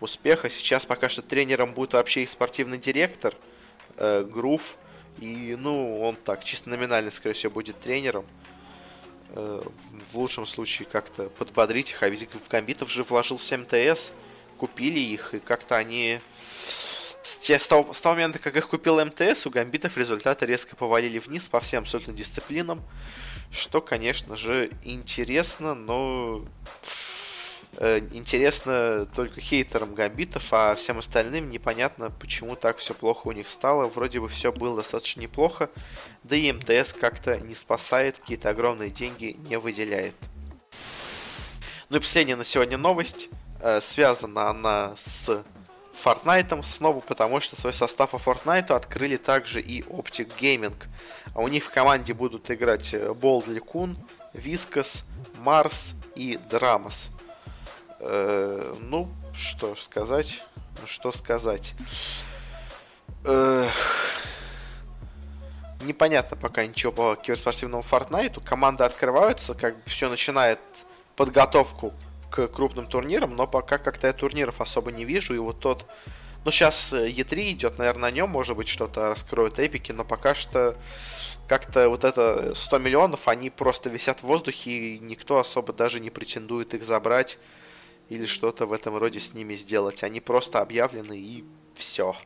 [0.01, 0.51] успеха.
[0.51, 3.35] Сейчас пока что тренером будет вообще их спортивный директор
[3.97, 4.77] э, Грув.
[5.19, 8.25] И, ну, он так, чисто номинально, скорее всего, будет тренером.
[9.31, 9.63] Э,
[10.11, 12.03] в лучшем случае как-то подбодрить их.
[12.03, 14.13] А ведь в Гамбитов же вложился МТС.
[14.57, 16.21] Купили их, и как-то они...
[17.29, 20.77] С, те, с, того, с того момента, как их купил МТС, у Гамбитов результаты резко
[20.77, 22.83] повалили вниз по всем абсолютно дисциплинам.
[23.51, 26.43] Что, конечно же, интересно, но
[27.81, 33.49] Э, интересно только хейтерам гамбитов, а всем остальным непонятно, почему так все плохо у них
[33.49, 33.89] стало.
[33.89, 35.71] Вроде бы все было достаточно неплохо,
[36.25, 40.15] да и МТС как-то не спасает, какие-то огромные деньги не выделяет.
[41.89, 43.29] Ну и последняя на сегодня новость.
[43.61, 45.45] Э, связана она с
[46.03, 50.77] Fortnite снова, потому что свой состав по Fortnite открыли также и Optic Gaming.
[51.35, 53.97] А у них в команде будут играть Болдли Кун,
[54.33, 57.11] Вискас, Марс и Драмас.
[58.01, 60.45] Э, ну, что сказать?
[60.81, 61.75] Ну, что сказать?
[63.25, 63.69] Э,
[65.81, 68.41] непонятно пока ничего по киберспортивному Фортнайту.
[68.41, 70.61] Команда открываются, как все начинает
[71.17, 71.93] подготовку
[72.31, 75.87] к крупным турнирам, но пока как-то я турниров особо не вижу, и вот тот...
[76.45, 80.77] Ну, сейчас E3 идет, наверное, на нем, может быть, что-то раскроют эпики, но пока что
[81.49, 86.11] как-то вот это 100 миллионов, они просто висят в воздухе, и никто особо даже не
[86.11, 87.39] претендует их забрать
[88.09, 90.03] или что-то в этом роде с ними сделать.
[90.03, 92.17] Они просто объявлены и все.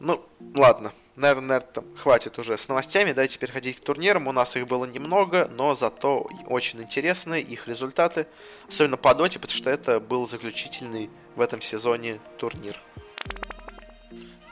[0.00, 0.92] Ну, ладно.
[1.16, 3.12] Наверное, там хватит уже с новостями.
[3.12, 4.28] Давайте переходить к турнирам.
[4.28, 8.26] У нас их было немного, но зато очень интересные их результаты.
[8.68, 12.78] Особенно по доте, потому что это был заключительный в этом сезоне турнир.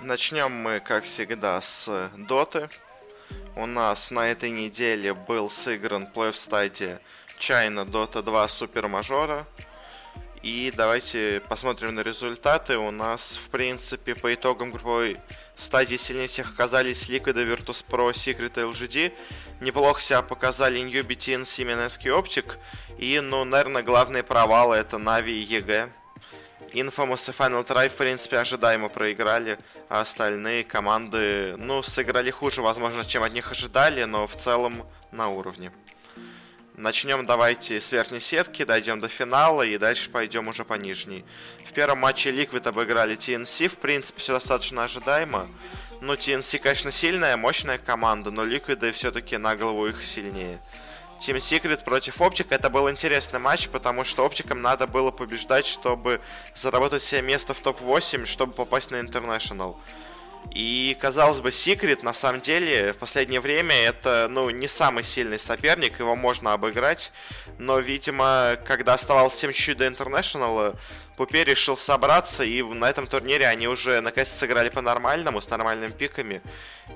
[0.00, 2.70] Начнем мы, как всегда, с доты.
[3.56, 7.00] У нас на этой неделе был сыгран плей-офф стадия
[7.38, 9.46] China Dota 2 Супер Мажора.
[10.44, 12.76] И давайте посмотрим на результаты.
[12.76, 15.16] У нас, в принципе, по итогам групповой
[15.56, 19.14] стадии сильнее всех оказались Liquid, Virtus Pro, Secret и LGD.
[19.62, 22.58] Неплохо себя показали Newbee, TNC, Mineski и OpTic.
[22.98, 25.88] И, ну, наверное, главные провалы это Na'Vi и EG.
[26.74, 33.02] Infamous и Final Try, в принципе, ожидаемо проиграли, а остальные команды, ну, сыграли хуже, возможно,
[33.06, 35.72] чем от них ожидали, но в целом на уровне.
[36.76, 41.24] Начнем давайте с верхней сетки, дойдем до финала и дальше пойдем уже по нижней.
[41.64, 45.46] В первом матче Liquid обыграли TNC, в принципе, все достаточно ожидаемо.
[46.00, 50.58] Ну, TNC, конечно, сильная, мощная команда, но Liquid все-таки на голову их сильнее.
[51.20, 52.50] Team Secret против Оптик.
[52.50, 56.20] Это был интересный матч, потому что Оптикам надо было побеждать, чтобы
[56.56, 59.76] заработать себе место в топ-8, чтобы попасть на International.
[60.52, 65.38] И, казалось бы, Секрет, на самом деле, в последнее время это, ну, не самый сильный
[65.38, 67.12] соперник, его можно обыграть.
[67.58, 70.74] Но, видимо, когда оставалось 7 чуть до Интернешнала,
[71.16, 76.42] Puppey решил собраться, и на этом турнире они уже наконец сыграли по-нормальному, с нормальными пиками.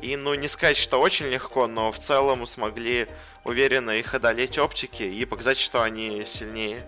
[0.03, 3.07] И, ну, не сказать, что очень легко, но в целом смогли
[3.45, 6.83] уверенно их одолеть оптики и показать, что они сильнее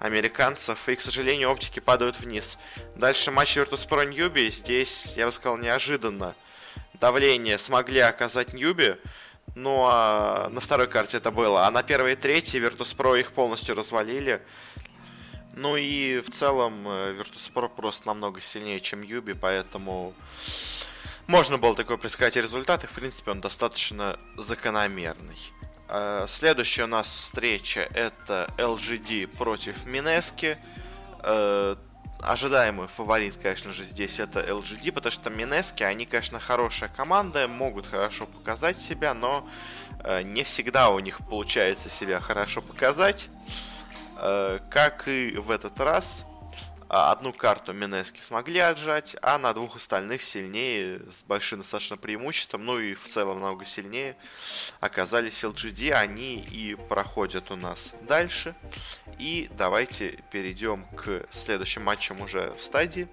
[0.00, 2.58] американцев, и, к сожалению, оптики падают вниз.
[2.96, 6.34] Дальше матч Virtus.pro Newbee, здесь, я бы сказал, неожиданно.
[6.94, 8.96] Давление смогли оказать Newbee,
[9.54, 11.66] ну а на второй карте это было.
[11.66, 14.42] А на первой и третьей Virtus.pro их полностью развалили.
[15.54, 20.14] Ну и в целом э, Virtus.pro просто намного сильнее, чем Юби, поэтому
[21.26, 25.38] можно было такой предсказать результат, и в принципе он достаточно закономерный.
[25.92, 30.56] Э, следующая у нас встреча это LGD против Минески.
[31.24, 31.74] Э,
[32.20, 37.88] ожидаемый фаворит, конечно же, здесь это LGD, потому что Минески, они, конечно, хорошая команда, могут
[37.88, 39.48] хорошо показать себя, но
[40.04, 43.28] э, не всегда у них получается себя хорошо показать.
[44.68, 46.26] Как и в этот раз,
[46.90, 52.80] одну карту Минески смогли отжать, а на двух остальных сильнее, с большим достаточно преимуществом, ну
[52.80, 54.16] и в целом много сильнее,
[54.80, 55.92] оказались LGD.
[55.92, 58.56] Они и проходят у нас дальше.
[59.20, 63.06] И давайте перейдем к следующим матчам уже в стадии.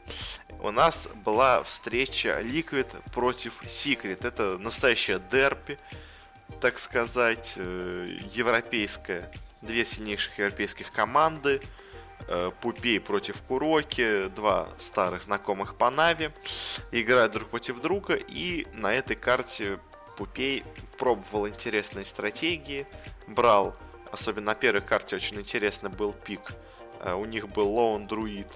[0.59, 4.25] У нас была встреча Liquid против Secret.
[4.25, 5.77] Это настоящая дерпи,
[6.61, 9.31] так сказать, э, европейская.
[9.61, 11.61] Две сильнейших европейских команды–
[12.61, 16.31] Puppey против KuroKy, два старых знакомых по Na'Vi,
[16.91, 19.79] играют друг против друга, и на этой карте
[20.17, 20.63] Puppey
[20.97, 22.87] пробовал интересные стратегии,
[23.27, 23.75] брал,
[24.11, 26.53] особенно на первой карте очень интересно был пик,
[27.01, 28.51] э, у них был Lone Druid,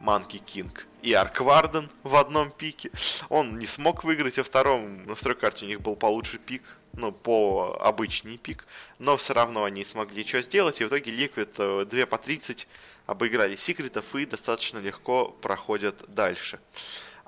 [0.00, 2.90] Monkey King и Arc Warden в одном пике.
[3.28, 6.62] Он не смог выиграть, а втором, на второй карте у них был получше пик,
[6.94, 8.66] ну, по обычный пик,
[8.98, 12.66] но все равно они смогли что сделать, и в итоге Liquid 2 э, по 30
[13.06, 16.58] обыграли секретов и достаточно легко проходят дальше.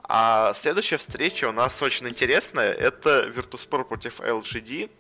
[0.05, 4.90] А следующая встреча у нас очень интересная, это Virtus.pro против LGD,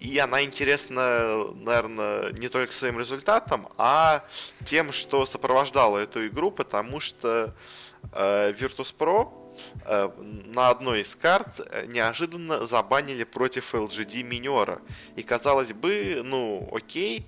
[0.00, 4.24] и она интересна, наверное, не только своим результатом, а
[4.64, 7.54] тем, что сопровождало эту игру, потому что
[8.12, 9.39] э, Virtus.pro
[9.86, 14.80] на одной из карт э, неожиданно забанили против LGD Минера.
[15.16, 17.26] И казалось бы, ну, окей,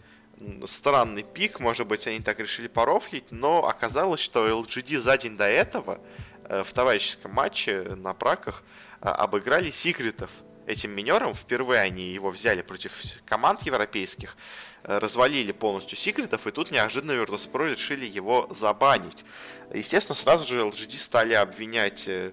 [0.66, 5.48] странный пик, может быть, они так решили порофлить, но оказалось, что LGD за день до
[5.48, 6.00] этого
[6.44, 8.62] э, в товарищеском матче на праках
[9.00, 10.30] обыграли секретов
[10.66, 11.34] этим минером.
[11.34, 12.92] Впервые они его взяли против
[13.24, 14.36] команд европейских.
[14.84, 19.24] Э, развалили полностью секретов, и тут неожиданно Virtus.pro решили его забанить.
[19.72, 22.32] Естественно, сразу же LGD стали обвинять э,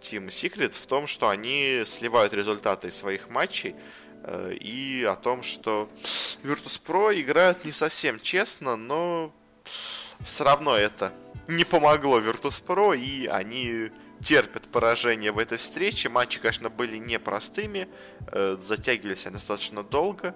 [0.00, 3.74] Team Secret в том, что они сливают результаты своих матчей,
[4.22, 5.90] э, и о том, что
[6.44, 9.34] Virtus.pro играют не совсем честно, но
[10.24, 11.12] все равно это
[11.48, 13.90] не помогло Virtus.pro, и они
[14.24, 16.08] терпят поражение в этой встрече.
[16.08, 17.88] Матчи, конечно, были непростыми,
[18.32, 20.34] затягивались они достаточно долго.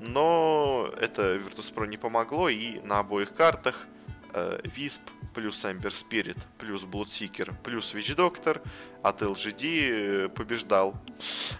[0.00, 3.86] Но это Virtus.pro не помогло, и на обоих картах
[4.32, 5.02] э, Висп
[5.34, 8.60] плюс Amber Spirit, плюс Bloodseeker, плюс Witch Doctor
[9.02, 10.94] от LGD э, побеждал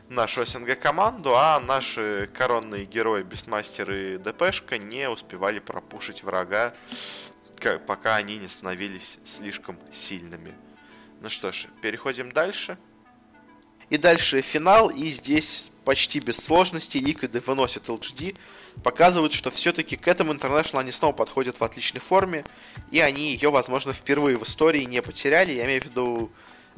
[0.08, 6.74] нашу СНГ команду, а наши коронные герои Бестмастер и ДПшка не успевали пропушить врага,
[7.86, 10.54] пока они не становились слишком сильными.
[11.20, 12.78] Ну что ж, переходим дальше.
[13.90, 18.36] И дальше финал, и здесь почти без сложностей ликвиды выносят LGD,
[18.82, 22.44] показывают, что все-таки к этому International они снова подходят в отличной форме,
[22.90, 25.52] и они ее, возможно, впервые в истории не потеряли.
[25.52, 26.30] Я имею в виду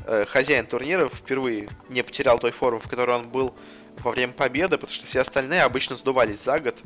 [0.06, 3.54] э, хозяин турнира впервые не потерял той формы, в которой он был
[3.98, 6.82] во время победы, потому что все остальные обычно сдувались за год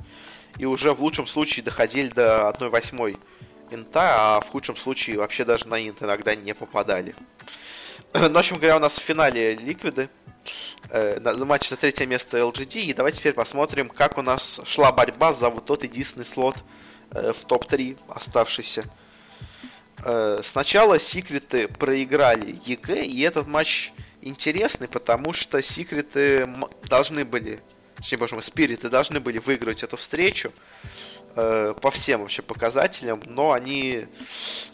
[0.58, 3.18] и уже в лучшем случае доходили до 1-8
[3.70, 7.14] инта, а в худшем случае вообще даже на инт иногда не попадали.
[8.14, 10.08] Ну, в общем говоря, у нас в финале ликвиды.
[10.90, 12.80] Э, матч за третье место LGD.
[12.82, 16.56] И давайте теперь посмотрим, как у нас шла борьба за вот тот единственный слот
[17.10, 18.84] э, в топ-3 оставшийся.
[20.04, 26.48] Э, сначала секреты проиграли EG, и этот матч интересный, потому что секреты
[26.84, 27.60] должны были,
[27.96, 30.52] точнее, боже мой, спириты должны были выиграть эту встречу
[31.36, 34.06] э, по всем вообще показателям, но они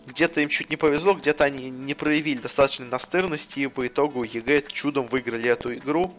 [0.06, 4.62] где-то им чуть не повезло, где-то они не проявили достаточной настырности, и по итогу EG
[4.68, 6.14] чудом выиграли эту игру.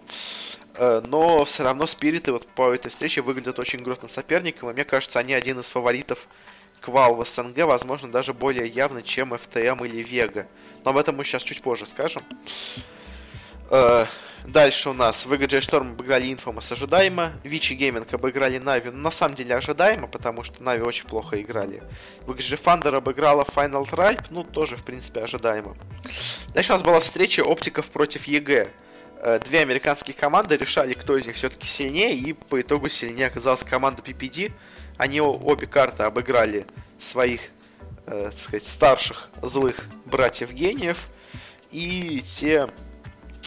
[0.75, 4.86] Э, но все равно спириты вот по этой встрече выглядят очень грозным соперником, и мне
[4.86, 6.27] кажется, они один из фаворитов
[6.82, 10.47] квал в СНГ, возможно, даже более явно, чем FTM или Вега.
[10.84, 12.23] Но об этом мы сейчас чуть позже скажем.
[13.69, 14.06] Э,
[14.45, 19.36] Дальше у нас VGJ Storm обыграли Infamous ожидаемо, Вичи Gaming обыграли Нави, ну, на самом
[19.36, 21.82] деле ожидаемо, потому что Нави очень плохо играли.
[22.27, 25.77] VGJ Thunder обыграла Final Tribe, ну тоже в принципе ожидаемо.
[26.53, 28.69] Дальше у нас была встреча оптиков против EG.
[29.21, 33.63] Э, две американские команды решали, кто из них все-таки сильнее, и по итогу сильнее оказалась
[33.63, 34.51] команда PPD.
[34.97, 36.65] Они обе карты обыграли
[36.99, 37.39] своих,
[38.08, 41.08] э, так сказать, старших злых братьев-гениев,
[41.71, 42.67] и те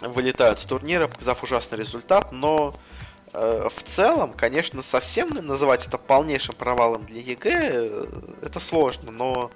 [0.03, 2.75] вылетают с турнира, показав ужасный результат, но
[3.33, 8.05] э, в целом, конечно, совсем называть это полнейшим провалом для EG э,
[8.43, 9.51] это сложно, но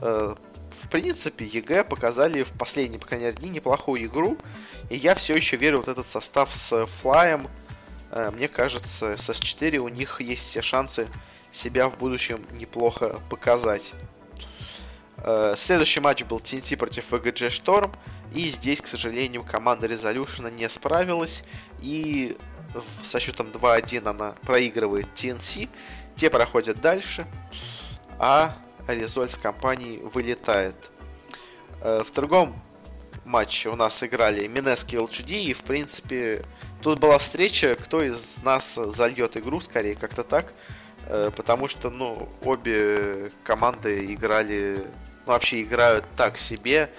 [0.00, 0.34] э,
[0.82, 4.38] в принципе EG показали в последние, по крайней мере, дни неплохую игру,
[4.90, 7.48] и я все еще верю в этот состав с Fly'ем.
[8.32, 11.08] Мне кажется, с S4 у них есть все шансы
[11.50, 13.92] себя в будущем неплохо показать.
[15.22, 17.94] Э, следующий матч был TNC против VGJ Storm.
[18.32, 21.42] И здесь, к сожалению, команда Resolution не справилась.
[21.80, 22.36] И
[23.02, 25.68] со счетом 2-1 она проигрывает TNC.
[26.14, 27.26] Те проходят дальше.
[28.18, 30.90] А Резоль с компании вылетает.
[31.80, 32.60] Э, в другом
[33.24, 35.42] матче у нас играли Минески и LGD.
[35.44, 36.44] И, в принципе,
[36.82, 40.52] тут была встреча, кто из нас зальет игру, скорее, как-то так.
[41.06, 44.84] Э, потому что, ну, обе команды играли,
[45.28, 46.90] вообще играют так себе.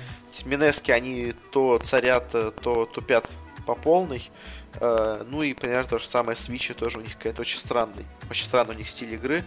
[0.46, 3.28] Минески, они то царят, то тупят
[3.66, 4.32] по полной.
[4.76, 8.06] Э, ну и примерно то же самое с Вичи, тоже у них какая-то очень странный,
[8.30, 9.44] очень странный у них стиль игры.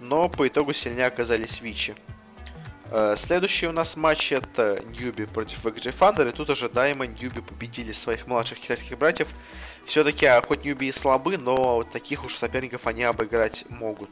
[0.00, 1.94] Но по итогу сильнее оказались Вичи.
[2.90, 7.92] Э, следующий у нас матч это Ньюби против XG Thunder, и тут ожидаемо Ньюби победили
[7.92, 9.28] своих младших китайских братьев.
[9.88, 14.10] Все-таки, хоть Ньюби и слабы, но таких уж соперников они обыграть могут.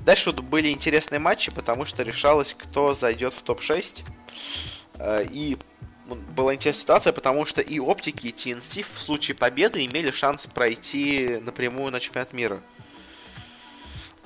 [0.00, 4.04] Дальше вот были интересные матчи, потому что решалось, кто зайдет в топ-6.
[4.98, 5.58] Э, и
[6.36, 11.38] была интересная ситуация, потому что и оптики, и TNC в случае победы имели шанс пройти
[11.42, 12.62] напрямую на чемпионат мира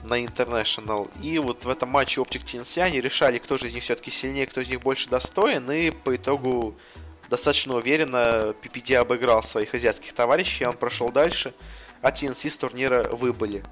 [0.04, 1.10] на International.
[1.22, 4.46] И вот в этом матче Оптик TNC они решали, кто же из них все-таки сильнее,
[4.46, 5.70] кто из них больше достоин.
[5.70, 6.76] И по итогу
[7.28, 11.54] достаточно уверенно PPD обыграл своих азиатских товарищей, он прошел дальше,
[12.02, 13.62] а TNC с турнира выбыли.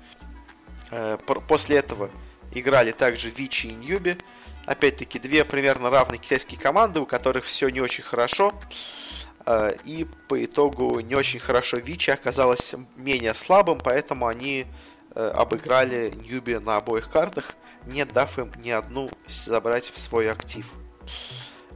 [0.90, 2.10] Э, после этого
[2.52, 4.18] играли также Вичи и Ньюби.
[4.66, 8.52] Опять-таки, две примерно равные китайские команды, у которых все не очень хорошо.
[9.46, 14.66] Э, и по итогу не очень хорошо Вичи оказалось менее слабым, поэтому они
[15.14, 17.54] э, обыграли Ньюби на обоих картах,
[17.86, 20.66] не дав им ни одну забрать в свой актив.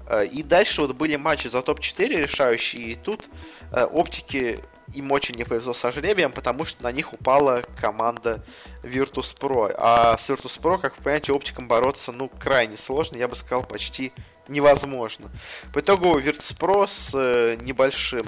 [0.09, 3.29] Э, и дальше вот были матчи за топ-4 решающие, и тут
[3.71, 4.61] оптики
[4.95, 8.43] им очень не повезло с жребием, потому что на них упала команда
[8.83, 9.75] Virtus.pro.
[9.77, 14.13] А с Virtus.pro, как вы понимаете, оптиком бороться, ну, крайне сложно, я бы сказал, почти
[14.49, 15.31] невозможно.
[15.73, 18.27] По итогу Virtus.pro с э, небольшим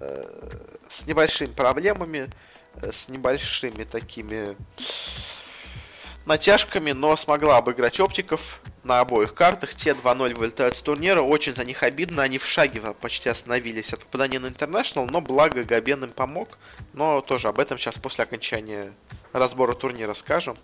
[0.00, 0.24] э,
[0.88, 2.30] с небольшими проблемами,
[2.76, 4.56] э, с небольшими такими
[6.26, 9.74] натяжками, но смогла обыграть оптиков на обоих картах.
[9.74, 11.22] Те 2-0 вылетают с турнира.
[11.22, 12.22] Очень за них обидно.
[12.22, 16.58] Они в шаге почти остановились от попадания на International, но благо Габен им помог.
[16.92, 18.92] Но тоже об этом сейчас после окончания
[19.32, 20.56] разбора турнира скажем.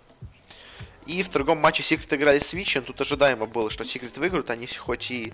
[1.07, 4.67] И в другом матче Secret играли с Вичи, тут ожидаемо было, что Secret выиграют, они
[4.67, 5.33] хоть и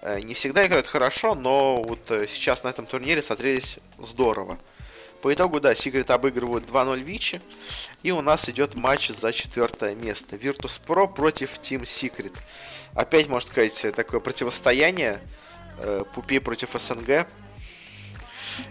[0.00, 4.58] э, не всегда играют хорошо, но вот э, сейчас на этом турнире смотрелись здорово.
[5.22, 7.40] По итогу, да, Secret обыгрывают 2-0 Вичи.
[8.02, 10.36] И у нас идет матч за четвертое место.
[10.36, 12.32] Virtus.pro против Team Secret.
[12.94, 15.20] Опять, можно сказать, такое противостояние.
[15.78, 17.26] Э, Пупи против СНГ.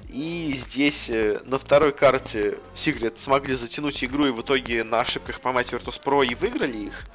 [0.07, 5.41] И здесь э, на второй карте Secret смогли затянуть игру и в итоге на ошибках
[5.41, 7.05] поймать Virtus.pro и выиграли их.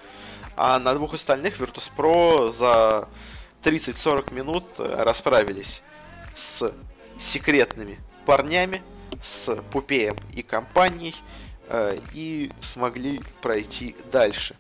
[0.57, 3.09] А на двух остальных Virtus.pro за
[3.63, 5.83] 30-40 минут э, расправились
[6.35, 6.71] с
[7.19, 8.83] секретными парнями
[9.23, 11.15] с Пупеем и компанией
[11.69, 14.57] э, и смогли пройти дальше.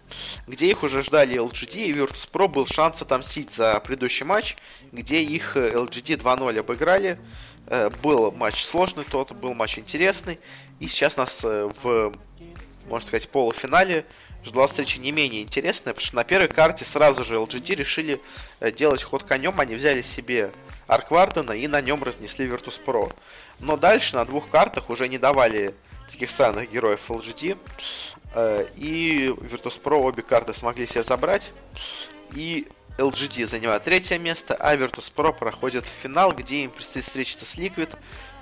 [0.46, 4.56] Где их уже ждали LGD и Virtus.pro был шанс отомстить за предыдущий матч,
[4.92, 7.18] где их LGD э, 2-0 обыграли.
[7.66, 10.38] Э, был матч сложный тот, был матч интересный.
[10.80, 12.12] И сейчас нас в,
[12.88, 14.04] можно сказать, полуфинале
[14.44, 18.20] ждала встреча не менее интересная, потому что на первой карте сразу же LGD решили
[18.76, 20.50] делать ход конем, они взяли себе
[20.88, 23.12] Арквардена и на нем разнесли Virtus.pro.
[23.62, 25.74] Но дальше на двух картах уже не давали
[26.10, 27.56] таких странных героев LGD.
[28.34, 31.52] Э, и Virtus.pro обе карты смогли себе забрать.
[32.34, 32.66] И
[32.98, 37.96] LGD занимает третье место, а Virtus.pro проходит в финал, где им предстоит встретиться с Liquid.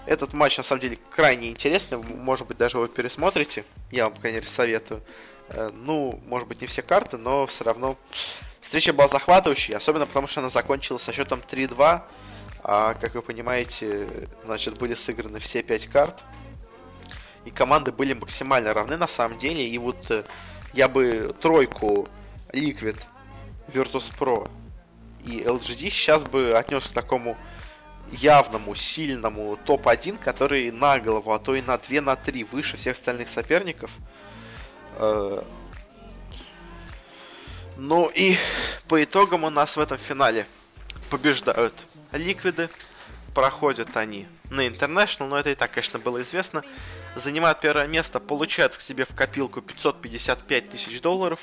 [0.06, 1.98] Этот матч, на самом деле, крайне интересный.
[1.98, 3.64] Может быть, даже вы пересмотрите.
[3.90, 5.02] Я вам, конечно, советую.
[5.50, 7.98] Э, ну, может быть, не все карты, но все равно
[8.62, 12.02] встреча была захватывающей, особенно потому, что она закончилась со счетом 3-2.
[12.62, 14.08] А, как вы понимаете,
[14.44, 16.24] значит, были сыграны все пять карт.
[17.44, 19.66] И команды были максимально равны на самом деле.
[19.66, 20.24] И вот э,
[20.74, 22.08] я бы тройку
[22.52, 23.00] Liquid,
[23.68, 24.50] Virtus.pro
[25.24, 27.36] и LGD сейчас бы отнес к такому
[28.10, 32.94] явному, сильному топ-1, который на голову, а то и на 2, на 3 выше всех
[32.94, 33.90] остальных соперников.
[34.96, 35.42] Э,
[37.76, 38.36] ну и
[38.88, 40.46] по итогам у нас в этом финале
[41.08, 42.68] побеждают ликвиды.
[43.34, 46.64] Проходят они на International, но это и так, конечно, было известно.
[47.14, 51.40] Занимают первое место, получают к себе в копилку 555 тысяч долларов,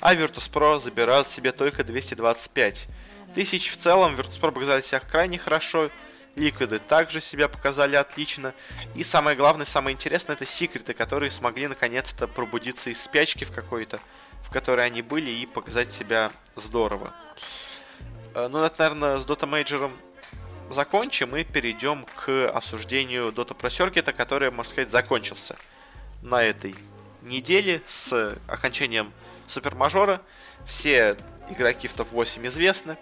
[0.00, 2.86] а Virtus.pro забирают себе только 225
[3.34, 3.70] тысяч.
[3.70, 5.90] В целом, Virtus.pro показали себя крайне хорошо,
[6.38, 8.54] Ликвиды также себя показали отлично.
[8.94, 13.98] И самое главное, самое интересное, это секреты, которые смогли наконец-то пробудиться из спячки в какой-то,
[14.42, 17.12] в которой они были, и показать себя здорово.
[18.34, 19.90] Э, ну, это, наверное, с Dota Major
[20.70, 25.56] закончим и перейдем к обсуждению Dota Pro Circuit, который, можно сказать, закончился
[26.22, 26.74] на этой
[27.22, 29.12] неделе с окончанием
[29.46, 30.20] супермажора.
[30.66, 31.16] Все
[31.50, 32.96] игроки в топ-8 известны.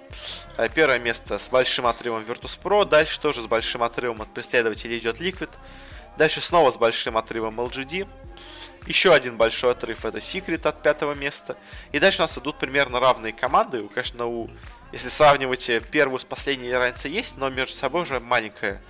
[0.57, 5.21] Э, первое место с большим отрывом Virtus.pro, дальше тоже с большим отрывом от преследователей идет
[5.21, 5.51] Liquid.
[6.17, 8.07] Дальше снова с большим отрывом LGD.
[8.87, 11.57] Еще один большой отрыв это Secret от пятого места.
[11.91, 13.87] И дальше у нас идут примерно равные команды.
[13.89, 14.49] Конечно, у
[14.93, 18.81] если сравнивать э, первую с последней разница есть, но между собой уже маленькая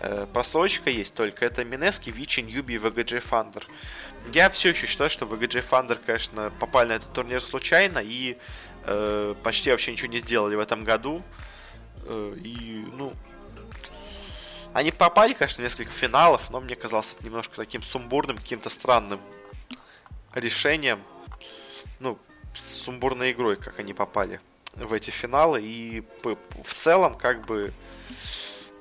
[0.00, 1.44] э, прослойка есть только.
[1.44, 3.64] Это Минески, Вичи, Ньюби и VGJ Thunder.
[4.32, 8.38] Я все еще считаю, что VGJ Thunder, конечно, попали на этот турнир случайно и
[8.84, 11.22] э, почти вообще ничего не сделали в этом году.
[12.04, 13.12] Э, и, ну,
[14.72, 19.20] они попали, конечно, в несколько финалов, но мне казалось это немножко таким сумбурным, каким-то странным
[20.32, 21.02] решением.
[21.98, 22.18] Ну,
[22.54, 24.40] сумбурной игрой, как они попали
[24.76, 25.60] в эти финалы.
[25.62, 27.72] И в целом, как бы,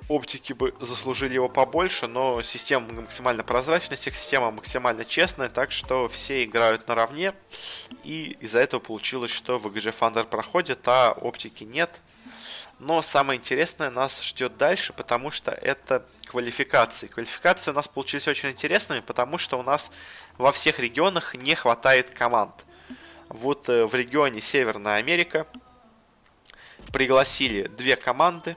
[0.09, 6.43] оптики бы заслужили его побольше, но система максимально прозрачная, система максимально честная, так что все
[6.43, 7.33] играют наравне.
[8.03, 12.01] И из-за этого получилось, что VGG Thunder проходит, а оптики нет.
[12.79, 17.07] Но самое интересное нас ждет дальше, потому что это квалификации.
[17.07, 19.91] Квалификации у нас получились очень интересными, потому что у нас
[20.37, 22.65] во всех регионах не хватает команд.
[23.29, 25.47] Вот э, в регионе Северная Америка
[26.91, 28.55] пригласили две команды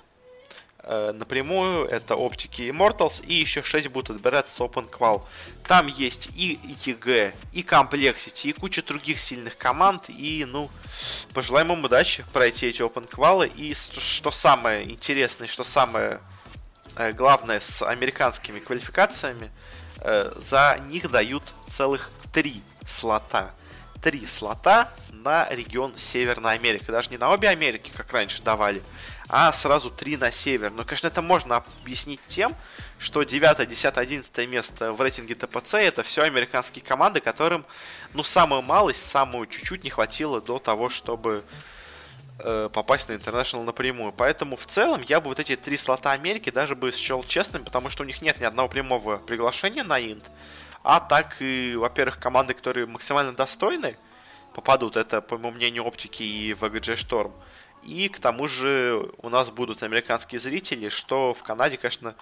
[0.87, 1.87] э, напрямую.
[1.87, 5.25] Это оптики Immortals и еще 6 будут отбираться с Open Qual.
[5.65, 10.09] Там есть и ETG, и Complexity, и куча других сильных команд.
[10.09, 10.71] И, ну,
[11.35, 13.47] пожелаем им удачи пройти эти Open Qual.
[13.47, 16.21] И что самое интересное, что самое
[16.97, 19.51] э, главное с американскими квалификациями,
[20.01, 23.55] э, за них дают целых три слота.
[24.03, 24.89] Три слота
[25.27, 26.85] на регион Северной Америки.
[26.87, 28.81] Даже не на обе Америки, как раньше давали,
[29.29, 30.71] а сразу три на север.
[30.71, 32.55] Но, конечно, это можно объяснить тем,
[33.01, 37.67] что 9, 10, 11 место в рейтинге ТПЦ это все американские команды, которым,
[38.15, 41.43] ну, самую малость, самую чуть-чуть не хватило до того, чтобы
[42.39, 44.13] э, попасть на International напрямую.
[44.13, 47.91] Поэтому в целом я бы вот эти три слота Америки даже бы счел честным, потому
[47.91, 50.25] что у них нет ни одного прямого приглашения на Инт.
[50.85, 53.97] А так и, во-первых, команды, которые максимально достойны,
[54.57, 54.97] попадут.
[54.97, 57.33] Это, по моему мнению, оптики и VGG Storm.
[57.83, 62.15] И к тому же у нас будут американские зрители, что в Канаде, конечно,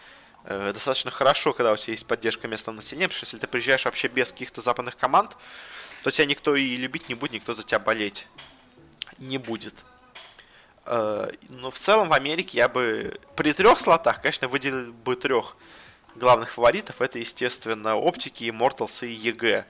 [0.44, 3.84] э, достаточно хорошо, когда у тебя есть поддержка местного населения, потому что если ты приезжаешь
[3.84, 5.36] вообще без каких-то западных команд,
[6.02, 8.26] то тебя никто и любить не будет, никто за тебя болеть
[9.18, 9.84] не будет.
[10.86, 15.56] Э, но в целом в Америке я бы при трех слотах, конечно, выделил бы трех
[16.16, 17.00] главных фаворитов.
[17.00, 19.66] Это, естественно, оптики, Immortals и EG.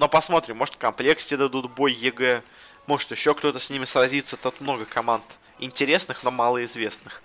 [0.00, 0.78] Но посмотрим, может VGJ
[1.36, 2.42] дадут бой EG,
[2.86, 4.38] может еще кто-то с ними сразится.
[4.38, 5.22] Тут много команд
[5.58, 7.22] интересных, но малоизвестных.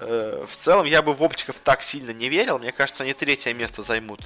[0.00, 2.58] Э, в целом я бы в оптиков так сильно не верил.
[2.58, 4.20] Мне кажется, они третье место займут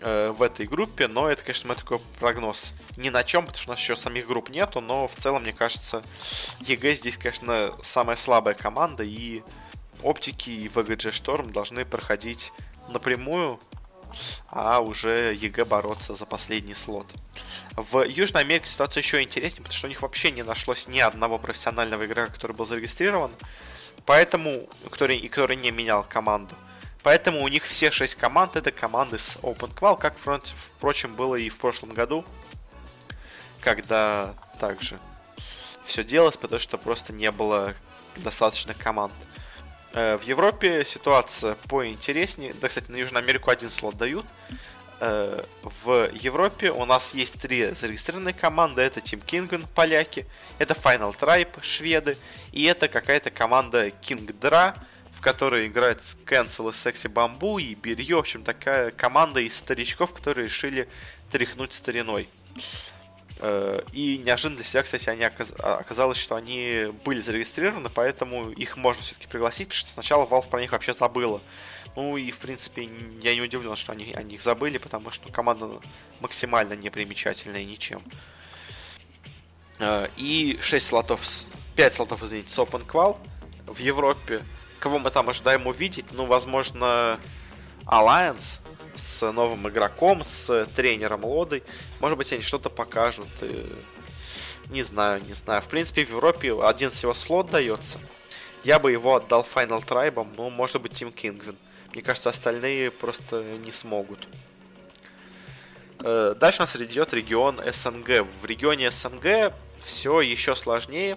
[0.00, 2.74] э, в этой группе, но это, конечно, мой такой прогноз.
[2.98, 5.54] Ни на чем, потому что у нас еще самих групп нету, но в целом, мне
[5.54, 6.02] кажется,
[6.60, 9.42] EG здесь, конечно, самая слабая команда, и
[10.02, 12.52] оптики и VGJ Storm должны проходить
[12.90, 13.58] напрямую,
[14.48, 17.06] а уже EG бороться за последний слот.
[17.76, 21.38] В Южной Америке ситуация еще интереснее, потому что у них вообще не нашлось ни одного
[21.38, 23.32] профессионального игрока, который был зарегистрирован,
[24.04, 26.56] поэтому, который, и который не менял команду.
[27.02, 31.48] Поэтому у них все шесть команд это команды с Open Qual, как, впрочем, было и
[31.48, 32.24] в прошлом году,
[33.60, 34.98] когда также
[35.84, 37.74] все делалось, потому что просто не было
[38.16, 39.12] достаточных команд.
[39.92, 42.54] Э, в Европе ситуация поинтереснее.
[42.60, 44.26] Да, кстати, на Южную Америку один слот дают.
[45.00, 45.42] Э,
[45.84, 48.82] в Европе у нас есть три зарегистрированные команды.
[48.82, 50.26] Это Team Kingen, поляки.
[50.58, 52.16] Это Final Tribe, шведы.
[52.52, 54.76] И это какая-то команда King Dra,
[55.12, 58.16] в которой играет Cancel и Sexy Bamboo и Бирье.
[58.16, 60.88] В общем, такая команда из старичков, которые решили
[61.30, 62.28] тряхнуть стариной.
[63.38, 65.52] Э, и неожиданно для себя, кстати, они оказ...
[65.58, 70.48] А, оказалось, что они были зарегистрированы, поэтому их можно все-таки пригласить, потому что сначала Valve
[70.48, 71.40] про них вообще забыла.
[71.94, 72.88] Ну и, в принципе,
[73.20, 75.70] я не удивлен, что они о них забыли, потому что команда
[76.20, 78.00] максимально непримечательная ничем.
[79.78, 81.22] Э, и 6 слотов,
[81.76, 83.18] 5 слотов, извините, с Open Qual
[83.66, 84.42] в Европе
[84.86, 86.04] кого мы там ожидаем увидеть?
[86.12, 87.18] Ну, возможно,
[87.86, 88.60] Alliance
[88.96, 91.62] с новым игроком, с тренером Лодой.
[92.00, 93.28] Может быть, они что-то покажут.
[93.42, 93.66] И...
[94.70, 95.62] Не знаю, не знаю.
[95.62, 97.98] В принципе, в Европе один всего слот дается.
[98.64, 101.56] Я бы его отдал Final Tribe, ну, может быть, Team Kingvin.
[101.92, 104.26] Мне кажется, остальные просто не смогут.
[106.00, 108.26] Э, дальше у нас идет регион СНГ.
[108.42, 111.16] В регионе СНГ все еще сложнее.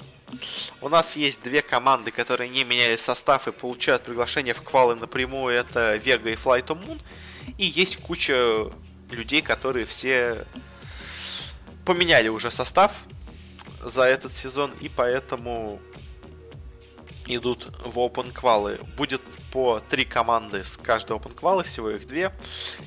[0.80, 5.56] У нас есть две команды, которые не меняли состав и получают приглашение в квалы напрямую.
[5.56, 7.00] Это Vega и Flight of Moon.
[7.58, 8.72] И есть куча
[9.12, 10.46] людей, которые все
[11.86, 13.02] поменяли уже состав
[13.84, 15.80] за этот сезон, и поэтому
[17.36, 18.80] идут в Open квалы.
[18.98, 19.22] Будет
[19.52, 22.32] по три команды с каждой Open квалы, всего их две.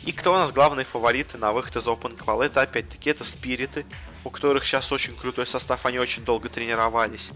[0.04, 2.46] И кто у нас главные фавориты на выход из Open квалы?
[2.46, 3.86] Это опять-таки это спириты,
[4.24, 7.30] у которых сейчас очень крутой состав, они очень долго тренировались.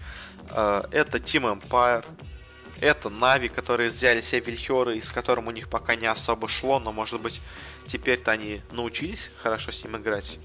[0.50, 2.04] Э, это Team Empire,
[2.80, 6.92] это Нави, которые взяли себе Вильхеры, с которым у них пока не особо шло, но
[6.92, 7.40] может быть
[7.86, 10.38] теперь-то они научились хорошо с ним играть.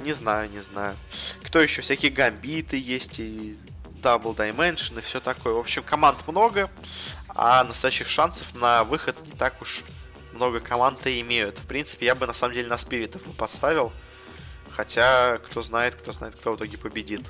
[0.00, 0.96] Не знаю, не знаю.
[1.42, 1.82] Кто еще?
[1.82, 3.56] Всякие гамбиты есть и
[4.02, 5.54] Double Dimension и все такое.
[5.54, 6.70] В общем, команд много,
[7.28, 9.82] а настоящих шансов на выход не так уж
[10.32, 11.58] много команд и имеют.
[11.58, 13.92] В принципе, я бы на самом деле на спиритов подставил.
[14.70, 17.22] Хотя, кто знает, кто знает, кто в итоге победит.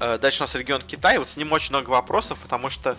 [0.00, 1.18] Э, дальше у нас регион Китай.
[1.18, 2.96] Вот с ним очень много вопросов, потому что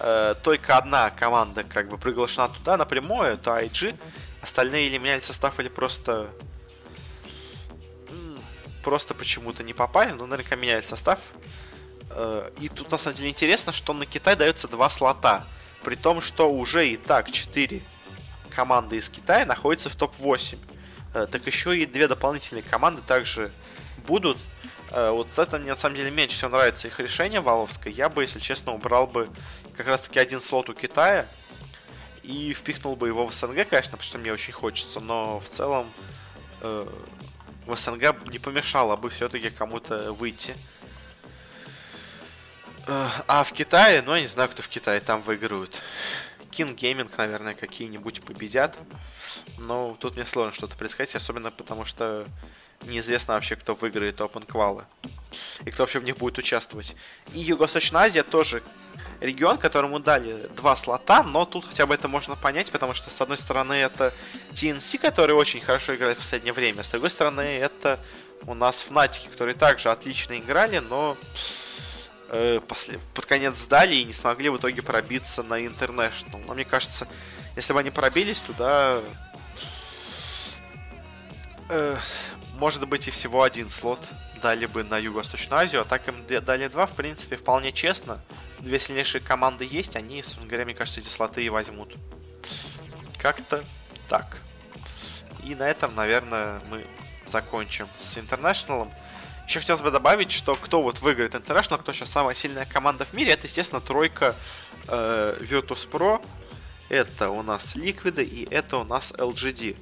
[0.00, 3.96] э, только одна команда как бы приглашена туда напрямую, это IG.
[4.42, 6.28] Остальные или меняли состав, или просто
[8.84, 11.18] просто почему-то не попали, но наверняка меняли состав.
[12.10, 15.46] Э, и тут на самом деле интересно, что на Китай дается два слота.
[15.82, 17.82] При том, что уже и так 4
[18.50, 20.58] команды из Китая находятся в топ-8.
[21.14, 23.50] Э, так еще и две дополнительные команды также
[24.06, 24.38] будут.
[24.94, 27.92] Э, вот это мне на самом деле меньше всего нравится их решение валовское.
[27.92, 29.28] Я бы, если честно, убрал бы
[29.76, 31.26] как раз таки один слот у Китая
[32.22, 35.92] и впихнул бы его в СНГ, конечно, потому что мне очень хочется, но в целом
[36.60, 36.86] э,
[37.66, 40.56] в СНГ не помешало бы все-таки кому-то выйти.
[42.86, 45.82] Э, а в Китае, ну я не знаю, кто в Китае там выигрывает.
[46.52, 48.78] King Gaming, наверное, какие-нибудь победят.
[49.58, 52.24] Но тут мне сложно что-то предсказать, особенно потому что
[52.86, 54.84] неизвестно вообще, кто выиграет Qual.
[55.64, 56.94] И кто вообще в них будет участвовать.
[57.32, 58.62] И Юго-Восточная Азия тоже
[59.20, 63.20] регион, которому дали два слота, но тут хотя бы это можно понять, потому что, с
[63.20, 64.12] одной стороны, это
[64.52, 67.98] TNC, который очень хорошо играет в последнее время, с другой стороны, это
[68.46, 71.16] у нас Фнатики, которые также отлично играли, но
[72.28, 76.42] э, после, под конец сдали и не смогли в итоге пробиться на International.
[76.46, 77.08] Но мне кажется,
[77.56, 79.00] если бы они пробились туда,
[81.70, 81.96] э,
[82.64, 84.08] может быть и всего один слот
[84.40, 88.18] дали бы на Юго-Восточную Азию, а так им дали два, в принципе, вполне честно.
[88.58, 91.94] Две сильнейшие команды есть, они, собственно говоря, мне кажется, эти слоты и возьмут.
[93.18, 93.62] Как-то
[94.08, 94.38] так.
[95.44, 96.86] И на этом, наверное, мы
[97.26, 98.90] закончим с Интернешналом.
[99.46, 103.12] Еще хотелось бы добавить, что кто вот выиграет International, кто сейчас самая сильная команда в
[103.12, 104.34] мире, это, естественно, тройка
[104.88, 106.26] э, Virtus.pro.
[106.88, 109.76] Это у нас Liquid и это у нас LGD.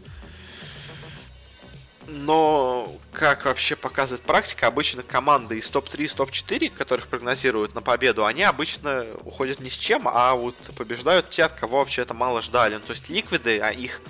[2.08, 8.26] Но, как вообще показывает практика, обычно команды из топ-3, из топ-4, которых прогнозируют на победу,
[8.26, 12.42] они обычно уходят ни с чем, а вот побеждают те, от кого вообще это мало
[12.42, 12.74] ждали.
[12.74, 14.00] Ну, то есть ликвиды, а их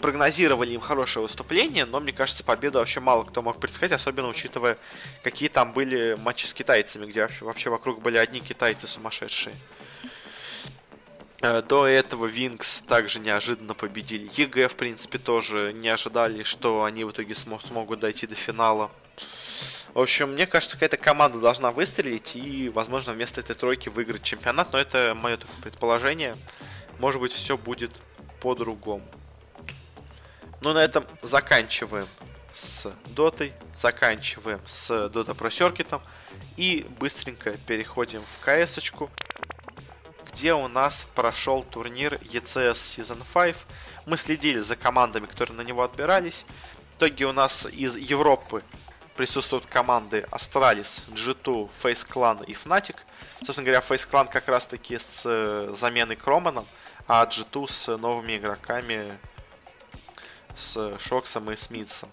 [0.00, 4.78] прогнозировали им хорошее выступление, но мне кажется, победу вообще мало кто мог предсказать, особенно учитывая,
[5.22, 9.54] какие там были матчи с китайцами, где вообще, вообще вокруг были одни китайцы сумасшедшие.
[11.42, 14.30] Э, до этого Wings также неожиданно победили.
[14.36, 18.90] EG, в принципе, тоже не ожидали, что они в итоге смог, смогут дойти до финала.
[19.94, 24.72] В общем, мне кажется, какая-то команда должна выстрелить и, возможно, вместо этой тройки выиграть чемпионат,
[24.72, 26.36] но это мое предположение.
[26.98, 28.00] Может быть, все будет
[28.40, 29.04] по-другому.
[30.60, 32.06] Ну, на этом заканчиваем
[32.52, 36.00] с дотой, заканчиваем с Dota Pro Circuit
[36.56, 39.08] и быстренько переходим в кс -очку,
[40.40, 43.56] где у нас прошел турнир ECS Season 5.
[44.06, 46.46] Мы следили за командами, которые на него отбирались.
[46.94, 48.62] В итоге у нас из Европы
[49.16, 52.96] присутствуют команды Astralis, G2, Face Clan и Fnatic.
[53.44, 56.66] Собственно говоря, Face Clan как раз таки с э, заменой Кроманом,
[57.06, 59.18] а G2 с новыми игроками
[60.56, 62.08] с Шоксом и Смитсом.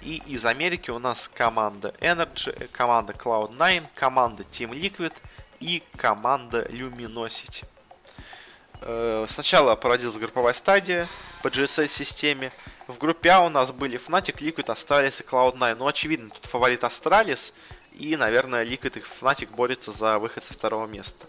[0.00, 5.12] И из Америки у нас команда Energy, команда Cloud9, команда Team Liquid
[5.60, 7.64] и команда Luminosity.
[8.86, 11.08] Э, сначала проводилась групповая стадия
[11.42, 12.52] по GSL-системе.
[12.86, 15.76] В группе А у нас были Fnatic, Liquid, Astralis и Cloud9.
[15.76, 17.52] Ну, очевидно, тут фаворит Astralis.
[17.92, 21.26] И, наверное, Liquid и Fnatic борются за выход со второго места.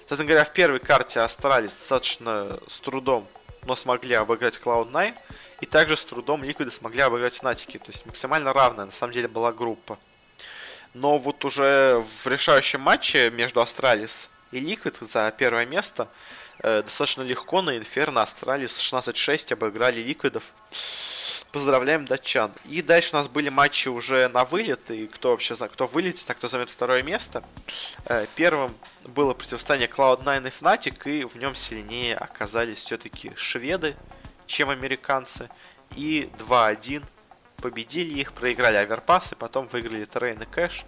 [0.00, 3.26] Собственно говоря, в первой карте Astralis достаточно с трудом,
[3.64, 5.14] но смогли обыграть Cloud9.
[5.62, 7.78] И также с трудом Ликвиды смогли обыграть Фнатики.
[7.78, 9.98] То есть максимально равная на самом деле была группа.
[10.94, 16.08] Но вот уже в решающем матче между Astralis и Liquid за первое место
[16.58, 20.44] э, достаточно легко на Inferno Astralis 16-6 обыграли Ликвидов.
[21.50, 22.50] Поздравляем датчан.
[22.64, 26.28] И дальше у нас были матчи уже на вылет, и кто вообще за кто вылетит,
[26.30, 27.42] а кто займет второе место.
[28.06, 28.74] Э, первым
[29.04, 33.96] было противостояние Cloud9 и Fnatic, и в нем сильнее оказались все-таки шведы
[34.52, 35.48] чем американцы.
[35.96, 37.02] И 2-1
[37.62, 40.84] победили их, проиграли Overpass и потом выиграли Train и Кэш.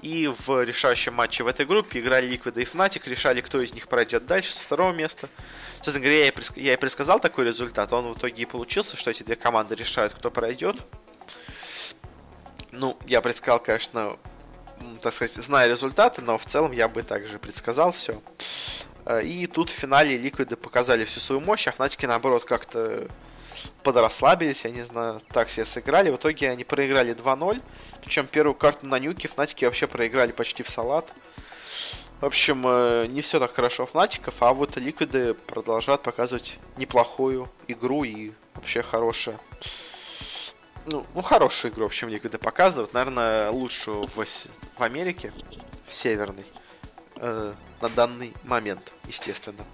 [0.00, 3.88] И в решающем матче в этой группе играли Liquid и Fnatic, решали, кто из них
[3.88, 5.28] пройдет дальше с второго места.
[5.76, 6.56] Собственно говоря, я и, предск...
[6.56, 10.14] я и предсказал такой результат, он в итоге и получился, что эти две команды решают,
[10.14, 10.76] кто пройдет.
[12.70, 14.16] Ну, я предсказал, конечно,
[15.02, 18.20] так сказать, зная результаты, но в целом я бы также предсказал все.
[19.04, 23.08] Э, и тут в финале Ликвиды показали всю свою мощь, а Фнатики, наоборот, как-то
[23.82, 26.10] подрасслабились, я не знаю, так себе сыграли.
[26.10, 27.62] В итоге они проиграли 2-0.
[28.02, 31.12] Причем первую карту на нюке Фнатики вообще проиграли почти в салат.
[32.20, 37.48] В общем, э, не все так хорошо у Фнатиков, а вот Ликвиды продолжают показывать неплохую
[37.68, 39.38] игру и вообще хорошая.
[40.86, 42.92] Ну, ну, хорошую игру, в общем, Ликвиды показывают.
[42.92, 45.32] Наверное, лучшую в, в Америке,
[45.86, 46.44] в Северной.
[47.20, 49.64] Э, на данный момент, естественно.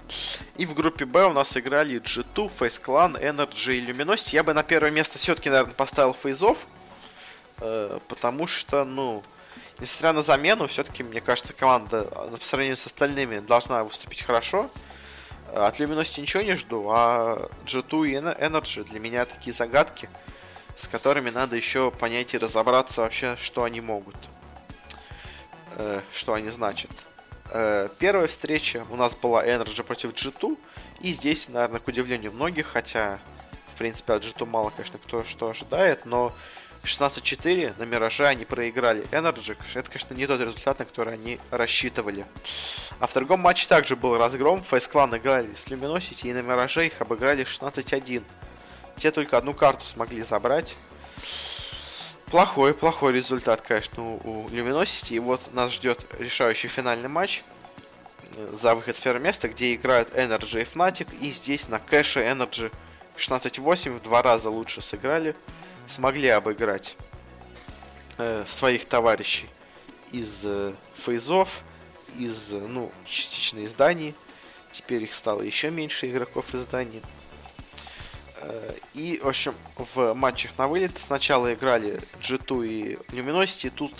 [0.56, 4.34] И в группе Б у нас играли G2, Face Clan, Energy и Luminosity.
[4.34, 6.66] Я бы на первое место все-таки, наверное, поставил Фейзов,
[7.60, 9.22] э, потому что, ну,
[9.78, 14.70] несмотря на замену, все-таки, мне кажется, команда э, по сравнению с остальными должна выступить хорошо.
[15.48, 20.08] Э, от Luminosity ничего не жду, а G2 и Energy для меня такие загадки,
[20.76, 24.16] с которыми надо еще понять и разобраться вообще, что они могут,
[25.76, 26.90] э, что они значат.
[27.56, 30.58] Э, первая встреча у нас была Energy против G2.
[31.00, 33.20] И здесь, наверное, к удивлению многих, хотя,
[33.72, 36.32] в принципе, от G2 мало, конечно, кто что ожидает, но
[36.82, 39.56] 16-4 на Мираже они проиграли Energy.
[39.72, 42.26] Это, конечно, не тот результат, на который они рассчитывали.
[42.98, 44.60] А в другом матче также был разгром.
[44.68, 48.24] Clan играли с Luminosity и на Мираже их обыграли 16-1.
[48.96, 50.74] Те только одну карту смогли забрать.
[52.26, 55.14] Плохой, плохой результат, конечно, у Luminosity.
[55.14, 57.42] И вот нас ждет решающий финальный матч
[58.36, 61.08] э, за выход с первого места, где играют Energy и Fnatic.
[61.20, 62.72] И здесь на кэше Energy
[63.16, 65.36] 16-8 в два раза лучше сыграли.
[65.86, 66.96] Смогли обыграть
[68.18, 69.48] э, своих товарищей
[70.10, 71.62] из э, фейзов,
[72.18, 73.76] из, ну, частично из.
[74.70, 77.02] Теперь их стало еще меньше игроков из Дании.
[78.44, 83.70] Э, и, в общем, в матчах на вылет сначала играли G2 и Luminosity.
[83.70, 83.92] Тут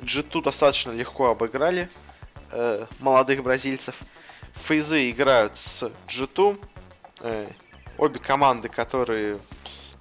[0.00, 1.88] G2 достаточно легко обыграли
[2.50, 3.96] э, молодых бразильцев.
[4.54, 6.60] Фейзы играют с G2.
[7.20, 7.48] Э,
[7.98, 9.38] обе команды, которые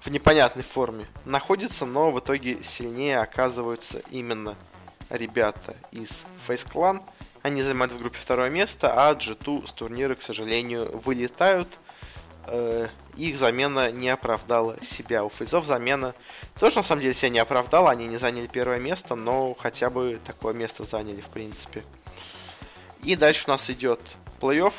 [0.02, 4.56] в непонятной форме находятся, но в итоге сильнее оказываются именно
[5.10, 7.04] ребята из Face Clan.
[7.44, 11.80] Они занимают в группе второе место, а G2 с турнира, к сожалению, вылетают.
[12.48, 15.24] Э, их замена не оправдала себя.
[15.24, 16.14] У Фейзов замена
[16.60, 17.92] тоже на самом деле себя не оправдала.
[17.92, 21.84] Они не заняли первое место, но хотя бы такое место заняли, в принципе.
[23.04, 24.00] И дальше у нас идет
[24.40, 24.74] плей-офф.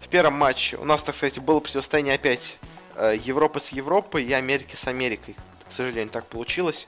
[0.00, 2.56] В первом матче у нас, так сказать, было противостояние опять
[2.94, 5.36] э, Европы с Европой и Америки с Америкой.
[5.68, 6.86] К сожалению, так получилось.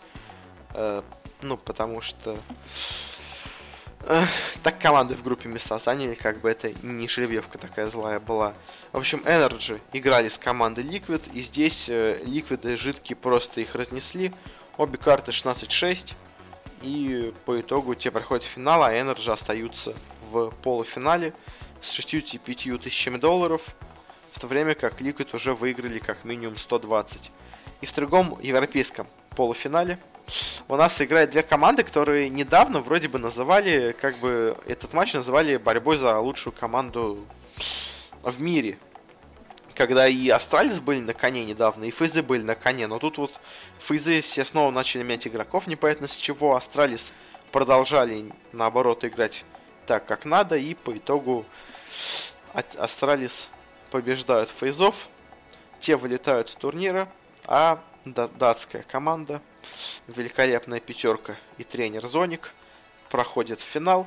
[0.75, 1.03] Э,
[1.43, 2.37] ну, потому что
[4.63, 8.55] так команды в группе места заняли, как бы это не жеребьевка такая злая была.
[8.93, 13.75] В общем, Energy играли с командой Liquid, и здесь э, Liquid и жидкие просто их
[13.75, 14.33] разнесли.
[14.77, 16.15] Обе карты 16-6,
[16.83, 19.95] и по итогу те проходят в финал, а NRG остаются
[20.31, 21.35] в полуфинале
[21.81, 23.63] с 65 тысячами долларов,
[24.33, 27.31] в то время как Liquid уже выиграли как минимум 120.
[27.81, 29.99] И в другом европейском полуфинале
[30.69, 35.57] у нас играют две команды, которые недавно вроде бы называли, как бы этот матч называли
[35.57, 37.27] борьбой за лучшую команду
[38.23, 38.79] в мире.
[39.75, 42.89] Когда и Astralis были на коне недавно, и Фейзы были на коне.
[42.89, 43.41] Но тут вот
[43.79, 46.57] Фейзы все снова начали менять игроков, непонятно с чего.
[46.57, 47.13] Astralis
[47.53, 49.45] продолжали, наоборот, играть
[49.87, 50.57] так, как надо.
[50.57, 51.47] И по итогу
[52.77, 53.51] Astralis
[53.93, 55.09] побеждают Фейзов.
[55.79, 57.09] Те вылетают с турнира,
[57.47, 59.41] а датская команда
[60.07, 62.53] великолепная пятерка и тренер zonic
[63.09, 64.07] проходят в финал,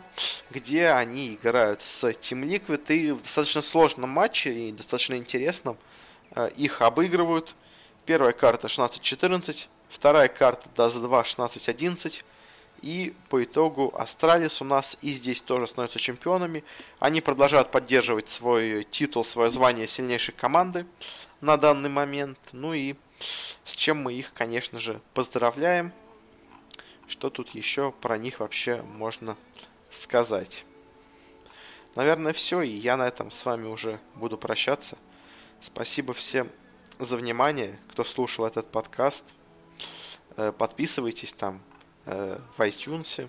[0.49, 5.77] где они играют с Team Liquid и в достаточно сложном матче и достаточно интересном
[6.35, 7.55] э, их обыгрывают.
[8.05, 12.23] Первая карта 16-14, вторая карта Dust 2 16-11.
[12.81, 16.63] И по итогу Astralis у нас и здесь тоже становятся чемпионами.
[16.99, 20.87] Они продолжают поддерживать свой титул, свое звание сильнейшей команды
[21.41, 22.39] на данный момент.
[22.53, 22.95] Ну и
[23.63, 25.93] с чем мы их, конечно же, поздравляем.
[27.07, 29.35] Что тут еще про них вообще можно
[29.89, 30.65] сказать?
[31.95, 34.97] Наверное, все, и я на этом с вами уже буду прощаться.
[35.59, 36.49] Спасибо всем
[36.99, 39.25] за внимание, кто слушал этот подкаст.
[40.37, 41.61] Э, подписывайтесь там
[42.05, 43.27] э, в iTunes,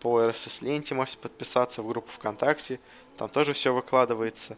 [0.00, 2.80] по RSS-ленте можете подписаться в группу ВКонтакте,
[3.16, 4.56] там тоже все выкладывается.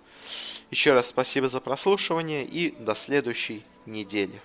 [0.71, 4.41] Еще раз спасибо за прослушивание и до следующей недели.